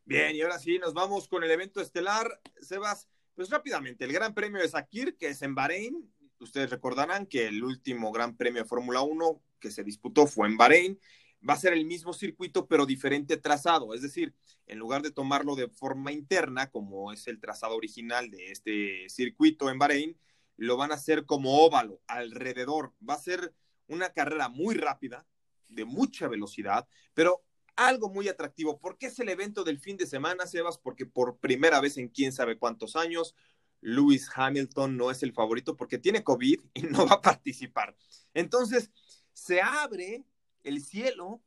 Bien, 0.05 0.37
y 0.37 0.43
ahora 0.43 0.59
sí, 0.59 0.79
nos 0.79 0.93
vamos 0.93 1.29
con 1.29 1.43
el 1.45 1.51
evento 1.51 1.81
estelar. 1.81 2.41
Sebas, 2.61 3.09
pues 3.35 3.49
rápidamente, 3.49 4.05
el 4.05 4.13
Gran 4.13 4.35
Premio 4.35 4.61
de 4.61 4.69
Sakir, 4.69 5.17
que 5.17 5.29
es 5.29 5.41
en 5.43 5.55
Bahrein. 5.55 6.13
Ustedes 6.39 6.69
recordarán 6.69 7.27
que 7.27 7.47
el 7.47 7.65
último 7.65 8.13
Gran 8.13 8.37
Premio 8.37 8.63
de 8.63 8.69
Fórmula 8.69 9.01
1 9.01 9.43
que 9.59 9.71
se 9.71 9.83
disputó 9.83 10.27
fue 10.27 10.47
en 10.47 10.59
Bahrein. 10.59 11.01
Va 11.49 11.55
a 11.55 11.59
ser 11.59 11.73
el 11.73 11.87
mismo 11.87 12.13
circuito, 12.13 12.67
pero 12.67 12.85
diferente 12.85 13.39
trazado. 13.39 13.95
Es 13.95 14.03
decir, 14.03 14.35
en 14.67 14.79
lugar 14.79 15.01
de 15.01 15.11
tomarlo 15.11 15.57
de 15.57 15.69
forma 15.69 16.13
interna, 16.13 16.71
como 16.71 17.13
es 17.13 17.27
el 17.29 17.41
trazado 17.41 17.77
original 17.77 18.31
de 18.31 18.51
este 18.51 19.09
circuito 19.09 19.71
en 19.71 19.79
Bahrein, 19.79 20.19
lo 20.57 20.77
van 20.77 20.93
a 20.93 20.97
hacer 20.97 21.25
como 21.25 21.65
óvalo, 21.65 22.01
alrededor. 22.07 22.93
Va 23.07 23.15
a 23.15 23.19
ser 23.19 23.55
una 23.89 24.11
carrera 24.11 24.49
muy 24.49 24.75
rápida, 24.75 25.27
de 25.69 25.85
mucha 25.85 26.29
velocidad, 26.29 26.87
pero 27.15 27.45
algo 27.77 28.09
muy 28.09 28.29
atractivo. 28.29 28.79
¿Por 28.79 28.99
qué 28.99 29.07
es 29.07 29.19
el 29.19 29.29
evento 29.29 29.65
del 29.65 29.79
fin 29.79 29.97
de 29.97 30.07
semana, 30.07 30.47
Sebas? 30.47 30.79
Porque 30.79 31.07
por 31.07 31.39
primera 31.39 31.81
vez 31.81 31.97
en 31.97 32.09
quién 32.09 32.33
sabe 32.33 32.59
cuántos 32.59 32.97
años, 32.97 33.35
Lewis 33.81 34.31
Hamilton 34.35 34.97
no 34.97 35.11
es 35.11 35.23
el 35.23 35.33
favorito 35.33 35.77
porque 35.77 35.99
tiene 35.99 36.25
COVID 36.25 36.61
y 36.75 36.83
no 36.83 37.07
va 37.07 37.17
a 37.17 37.23
participar. 37.23 37.97
Entonces, 38.33 38.91
se 39.33 39.61
abre 39.61 40.25
el 40.63 40.83
cielo 40.83 41.43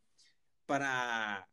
para 0.65 1.49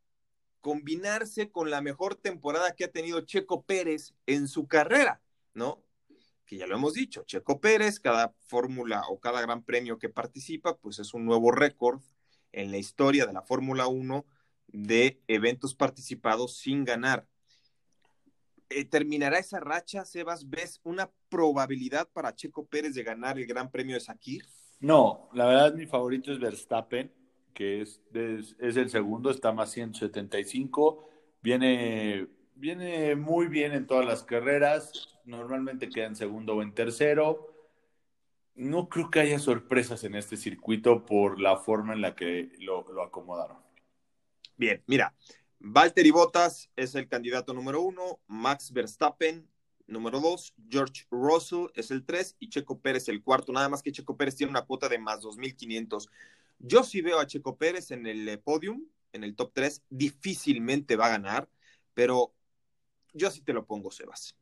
combinarse 0.59 1.51
con 1.51 1.69
la 1.69 1.81
mejor 1.81 2.15
temporada 2.15 2.75
que 2.75 2.85
ha 2.85 2.91
tenido 2.91 3.21
Checo 3.21 3.63
Pérez 3.63 4.13
en 4.25 4.47
su 4.47 4.67
carrera, 4.67 5.21
¿no? 5.53 5.84
Que 6.45 6.57
ya 6.57 6.67
lo 6.67 6.75
hemos 6.75 6.93
dicho, 6.93 7.23
Checo 7.23 7.59
Pérez, 7.59 7.99
cada 7.99 8.33
fórmula 8.47 9.03
o 9.09 9.19
cada 9.19 9.41
gran 9.41 9.63
premio 9.63 9.97
que 9.97 10.09
participa, 10.09 10.77
pues 10.77 10.99
es 10.99 11.13
un 11.13 11.25
nuevo 11.25 11.51
récord 11.51 12.01
en 12.51 12.71
la 12.71 12.77
historia 12.77 13.25
de 13.25 13.33
la 13.33 13.41
Fórmula 13.41 13.87
1 13.87 14.25
de 14.67 15.21
eventos 15.27 15.75
participados 15.75 16.57
sin 16.57 16.85
ganar. 16.85 17.27
Eh, 18.69 18.85
¿Terminará 18.85 19.39
esa 19.39 19.59
racha, 19.59 20.05
Sebas? 20.05 20.49
¿Ves 20.49 20.79
una 20.83 21.11
probabilidad 21.29 22.09
para 22.11 22.35
Checo 22.35 22.65
Pérez 22.65 22.95
de 22.95 23.03
ganar 23.03 23.37
el 23.37 23.45
Gran 23.45 23.71
Premio 23.71 23.95
de 23.95 24.01
Sakir? 24.01 24.43
No, 24.79 25.29
la 25.33 25.45
verdad 25.45 25.73
mi 25.73 25.85
favorito 25.85 26.31
es 26.31 26.39
Verstappen, 26.39 27.11
que 27.53 27.81
es, 27.81 28.01
es, 28.13 28.55
es 28.59 28.75
el 28.75 28.89
segundo, 28.89 29.31
está 29.31 29.51
más 29.51 29.71
175, 29.71 31.09
viene, 31.41 32.27
viene 32.55 33.15
muy 33.15 33.47
bien 33.47 33.73
en 33.73 33.85
todas 33.85 34.05
las 34.05 34.23
carreras, 34.23 35.19
normalmente 35.25 35.89
queda 35.89 36.07
en 36.07 36.15
segundo 36.15 36.55
o 36.55 36.61
en 36.61 36.73
tercero. 36.73 37.53
No 38.55 38.87
creo 38.89 39.11
que 39.11 39.19
haya 39.19 39.39
sorpresas 39.39 40.03
en 40.05 40.15
este 40.15 40.37
circuito 40.37 41.05
por 41.05 41.39
la 41.39 41.57
forma 41.57 41.93
en 41.93 42.01
la 42.01 42.15
que 42.15 42.51
lo, 42.59 43.01
acomodaron. 43.03 43.57
Bien, 44.57 44.81
mira, 44.87 45.13
Valtteri 45.59 46.11
Bottas 46.11 46.71
es 46.75 46.95
el 46.95 47.07
candidato 47.07 47.53
número 47.53 47.81
uno, 47.81 48.19
Max 48.27 48.71
Verstappen 48.71 49.47
número 49.87 50.19
dos, 50.19 50.53
George 50.69 51.05
Russell 51.11 51.67
es 51.75 51.91
el 51.91 52.05
tres 52.05 52.35
y 52.39 52.49
Checo 52.49 52.79
Pérez 52.79 53.07
el 53.09 53.21
cuarto. 53.21 53.51
Nada 53.51 53.69
más 53.69 53.81
que 53.81 53.91
Checo 53.91 54.17
Pérez 54.17 54.35
tiene 54.35 54.51
una 54.51 54.63
cuota 54.63 54.89
de 54.89 54.99
más 54.99 55.21
2.500. 55.21 56.09
Yo 56.59 56.83
sí 56.83 57.01
veo 57.01 57.19
a 57.19 57.27
Checo 57.27 57.57
Pérez 57.57 57.91
en 57.91 58.05
el 58.07 58.27
eh, 58.27 58.37
podium, 58.37 58.85
en 59.13 59.23
el 59.23 59.35
top 59.35 59.51
3. 59.53 59.83
Difícilmente 59.89 60.95
va 60.95 61.07
a 61.07 61.09
ganar, 61.09 61.49
pero 61.93 62.33
yo 63.15 63.31
sí 63.31 63.41
te 63.41 63.53
lo 63.53 63.65
pongo, 63.65 63.91
Sebas. 63.91 64.37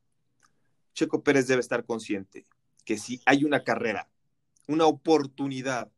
Checo 0.94 1.24
Pérez 1.24 1.48
debe 1.48 1.62
estar 1.62 1.86
consciente 1.86 2.46
que 2.86 2.98
si 2.98 3.22
hay 3.26 3.46
una 3.46 3.64
carrera, 3.64 4.10
una 4.68 4.86
oportunidad 4.86 5.92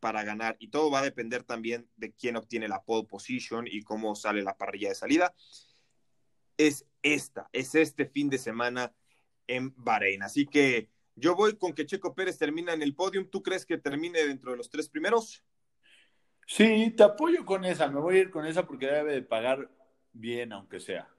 para 0.00 0.22
ganar, 0.22 0.56
y 0.58 0.68
todo 0.68 0.90
va 0.90 1.00
a 1.00 1.04
depender 1.04 1.44
también 1.44 1.88
de 1.96 2.12
quién 2.12 2.36
obtiene 2.36 2.68
la 2.68 2.82
pole 2.82 3.06
position 3.06 3.66
y 3.66 3.82
cómo 3.82 4.14
sale 4.14 4.42
la 4.42 4.56
parrilla 4.56 4.90
de 4.90 4.94
salida, 4.94 5.34
es 6.56 6.86
esta, 7.02 7.48
es 7.52 7.74
este 7.74 8.06
fin 8.06 8.28
de 8.28 8.38
semana 8.38 8.94
en 9.46 9.74
Bahrein. 9.76 10.22
Así 10.22 10.46
que 10.46 10.90
yo 11.16 11.34
voy 11.34 11.56
con 11.56 11.72
que 11.72 11.86
Checo 11.86 12.14
Pérez 12.14 12.38
termina 12.38 12.72
en 12.72 12.82
el 12.82 12.94
podium. 12.94 13.28
¿Tú 13.28 13.42
crees 13.42 13.64
que 13.64 13.78
termine 13.78 14.26
dentro 14.26 14.50
de 14.50 14.56
los 14.56 14.70
tres 14.70 14.88
primeros? 14.88 15.44
Sí, 16.46 16.92
te 16.96 17.02
apoyo 17.02 17.44
con 17.44 17.64
esa. 17.64 17.88
Me 17.88 18.00
voy 18.00 18.16
a 18.16 18.20
ir 18.20 18.30
con 18.30 18.46
esa 18.46 18.66
porque 18.66 18.86
debe 18.86 19.14
de 19.14 19.22
pagar 19.22 19.70
bien, 20.12 20.52
aunque 20.52 20.80
sea. 20.80 21.13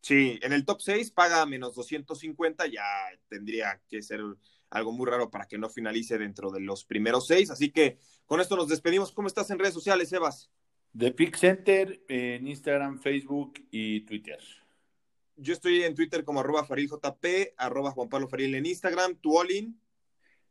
Sí, 0.00 0.38
en 0.42 0.52
el 0.52 0.64
top 0.64 0.80
6 0.80 1.10
paga 1.10 1.44
menos 1.46 1.74
250, 1.74 2.66
ya 2.66 2.82
tendría 3.28 3.80
que 3.88 4.02
ser 4.02 4.20
algo 4.70 4.92
muy 4.92 5.06
raro 5.06 5.30
para 5.30 5.46
que 5.46 5.58
no 5.58 5.68
finalice 5.68 6.16
dentro 6.16 6.50
de 6.50 6.60
los 6.60 6.84
primeros 6.84 7.26
seis. 7.26 7.50
Así 7.50 7.70
que 7.70 7.98
con 8.24 8.40
esto 8.40 8.56
nos 8.56 8.68
despedimos. 8.68 9.12
¿Cómo 9.12 9.28
estás 9.28 9.50
en 9.50 9.58
redes 9.58 9.74
sociales, 9.74 10.12
Evas? 10.12 10.50
The 10.96 11.12
Pick 11.12 11.36
Center 11.36 12.02
en 12.08 12.46
Instagram, 12.46 12.98
Facebook 12.98 13.54
y 13.70 14.00
Twitter. 14.00 14.38
Yo 15.36 15.52
estoy 15.52 15.82
en 15.82 15.94
Twitter 15.94 16.24
como 16.24 16.40
arroba 16.40 16.64
fariljp, 16.64 17.04
arroba 17.56 17.90
Juan 17.92 18.08
Pablo 18.08 18.28
Faril 18.28 18.54
en 18.54 18.66
Instagram. 18.66 19.16
¿Tu 19.16 19.36
Olin? 19.36 19.80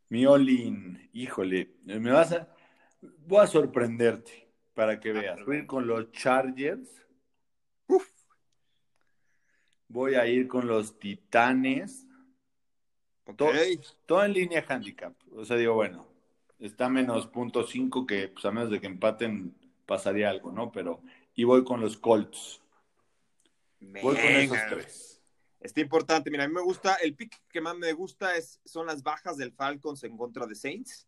Mi 0.10 0.26
Olin, 0.26 1.10
híjole, 1.14 1.76
me 1.84 2.12
vas 2.12 2.32
a... 2.32 2.54
Voy 3.02 3.44
a 3.44 3.48
sorprenderte 3.48 4.52
para 4.74 5.00
que 5.00 5.12
ah, 5.12 5.14
veas. 5.14 5.46
Voy 5.46 5.58
a 5.58 5.60
ir 5.60 5.68
con 5.68 5.88
los 5.88 6.12
Chargers. 6.12 6.90
Voy 9.90 10.16
a 10.16 10.28
ir 10.28 10.48
con 10.48 10.68
los 10.68 11.00
Titanes. 11.00 12.06
Okay. 13.26 13.80
Todo, 14.06 14.24
en 14.24 14.34
línea 14.34 14.66
handicap. 14.68 15.14
O 15.36 15.44
sea, 15.44 15.58
digo, 15.58 15.74
bueno, 15.74 16.08
está 16.60 16.90
menos 16.90 17.28
punto 17.28 17.66
cinco 17.66 18.06
que 18.06 18.28
pues, 18.28 18.46
a 18.46 18.52
menos 18.52 18.72
de 18.72 18.80
que 18.80 18.88
empaten 18.88 19.56
pasaría 19.86 20.30
algo, 20.30 20.52
¿no? 20.52 20.72
Pero, 20.72 21.02
y 21.36 21.44
voy 21.44 21.64
con 21.64 21.82
los 21.82 21.98
Colts. 21.98 22.62
Voy 23.80 24.16
con 24.16 24.26
esos 24.26 24.58
tres. 24.70 25.22
Está 25.60 25.82
importante. 25.82 26.32
Mira, 26.32 26.46
a 26.46 26.48
mí 26.48 26.54
me 26.54 26.62
gusta, 26.62 26.96
el 26.96 27.16
pick 27.16 27.42
que 27.50 27.62
más 27.62 27.76
me 27.76 27.92
gusta 27.94 28.36
es, 28.36 28.60
son 28.66 28.88
las 28.88 29.04
bajas 29.04 29.38
del 29.38 29.52
Falcons 29.52 30.04
en 30.04 30.18
contra 30.18 30.46
de 30.48 30.56
Saints. 30.56 31.08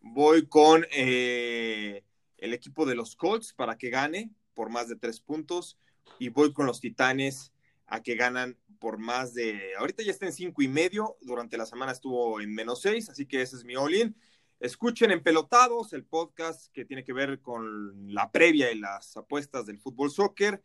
Voy 0.00 0.46
con 0.46 0.84
eh, 0.90 2.02
el 2.38 2.54
equipo 2.54 2.86
de 2.86 2.94
los 2.94 3.16
Colts 3.16 3.52
para 3.52 3.78
que 3.78 3.90
gane 3.90 4.30
por 4.54 4.70
más 4.70 4.88
de 4.88 4.96
tres 4.96 5.20
puntos. 5.20 5.78
Y 6.18 6.28
voy 6.28 6.52
con 6.52 6.66
los 6.66 6.80
Titanes 6.80 7.53
a 7.86 8.02
que 8.02 8.14
ganan 8.14 8.58
por 8.78 8.98
más 8.98 9.34
de. 9.34 9.74
Ahorita 9.78 10.02
ya 10.02 10.10
está 10.10 10.26
en 10.26 10.32
cinco 10.32 10.62
y 10.62 10.68
medio. 10.68 11.16
Durante 11.20 11.56
la 11.56 11.66
semana 11.66 11.92
estuvo 11.92 12.40
en 12.40 12.54
menos 12.54 12.82
seis, 12.82 13.08
así 13.08 13.26
que 13.26 13.42
ese 13.42 13.56
es 13.56 13.64
mi 13.64 13.76
all-in. 13.76 14.16
Escuchen 14.60 15.10
en 15.10 15.22
Pelotados, 15.22 15.92
el 15.92 16.04
podcast 16.04 16.72
que 16.72 16.84
tiene 16.84 17.04
que 17.04 17.12
ver 17.12 17.40
con 17.40 18.14
la 18.14 18.30
previa 18.30 18.72
y 18.72 18.78
las 18.78 19.16
apuestas 19.16 19.66
del 19.66 19.78
fútbol 19.78 20.10
soccer. 20.10 20.62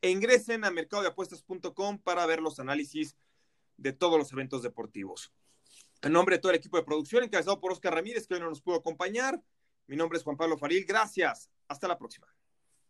E 0.00 0.10
ingresen 0.10 0.64
a 0.64 0.70
mercadodeapuestas.com 0.70 1.98
para 1.98 2.24
ver 2.26 2.40
los 2.40 2.60
análisis 2.60 3.16
de 3.76 3.92
todos 3.92 4.18
los 4.18 4.32
eventos 4.32 4.62
deportivos. 4.62 5.32
En 6.02 6.12
nombre 6.12 6.36
de 6.36 6.40
todo 6.40 6.52
el 6.52 6.58
equipo 6.58 6.76
de 6.76 6.84
producción, 6.84 7.24
encabezado 7.24 7.60
por 7.60 7.72
Oscar 7.72 7.94
Ramírez, 7.94 8.26
que 8.26 8.34
hoy 8.34 8.40
no 8.40 8.48
nos 8.48 8.62
pudo 8.62 8.76
acompañar. 8.76 9.42
Mi 9.86 9.96
nombre 9.96 10.18
es 10.18 10.24
Juan 10.24 10.36
Pablo 10.36 10.56
Faril. 10.56 10.84
Gracias. 10.84 11.50
Hasta 11.68 11.88
la 11.88 11.98
próxima. 11.98 12.26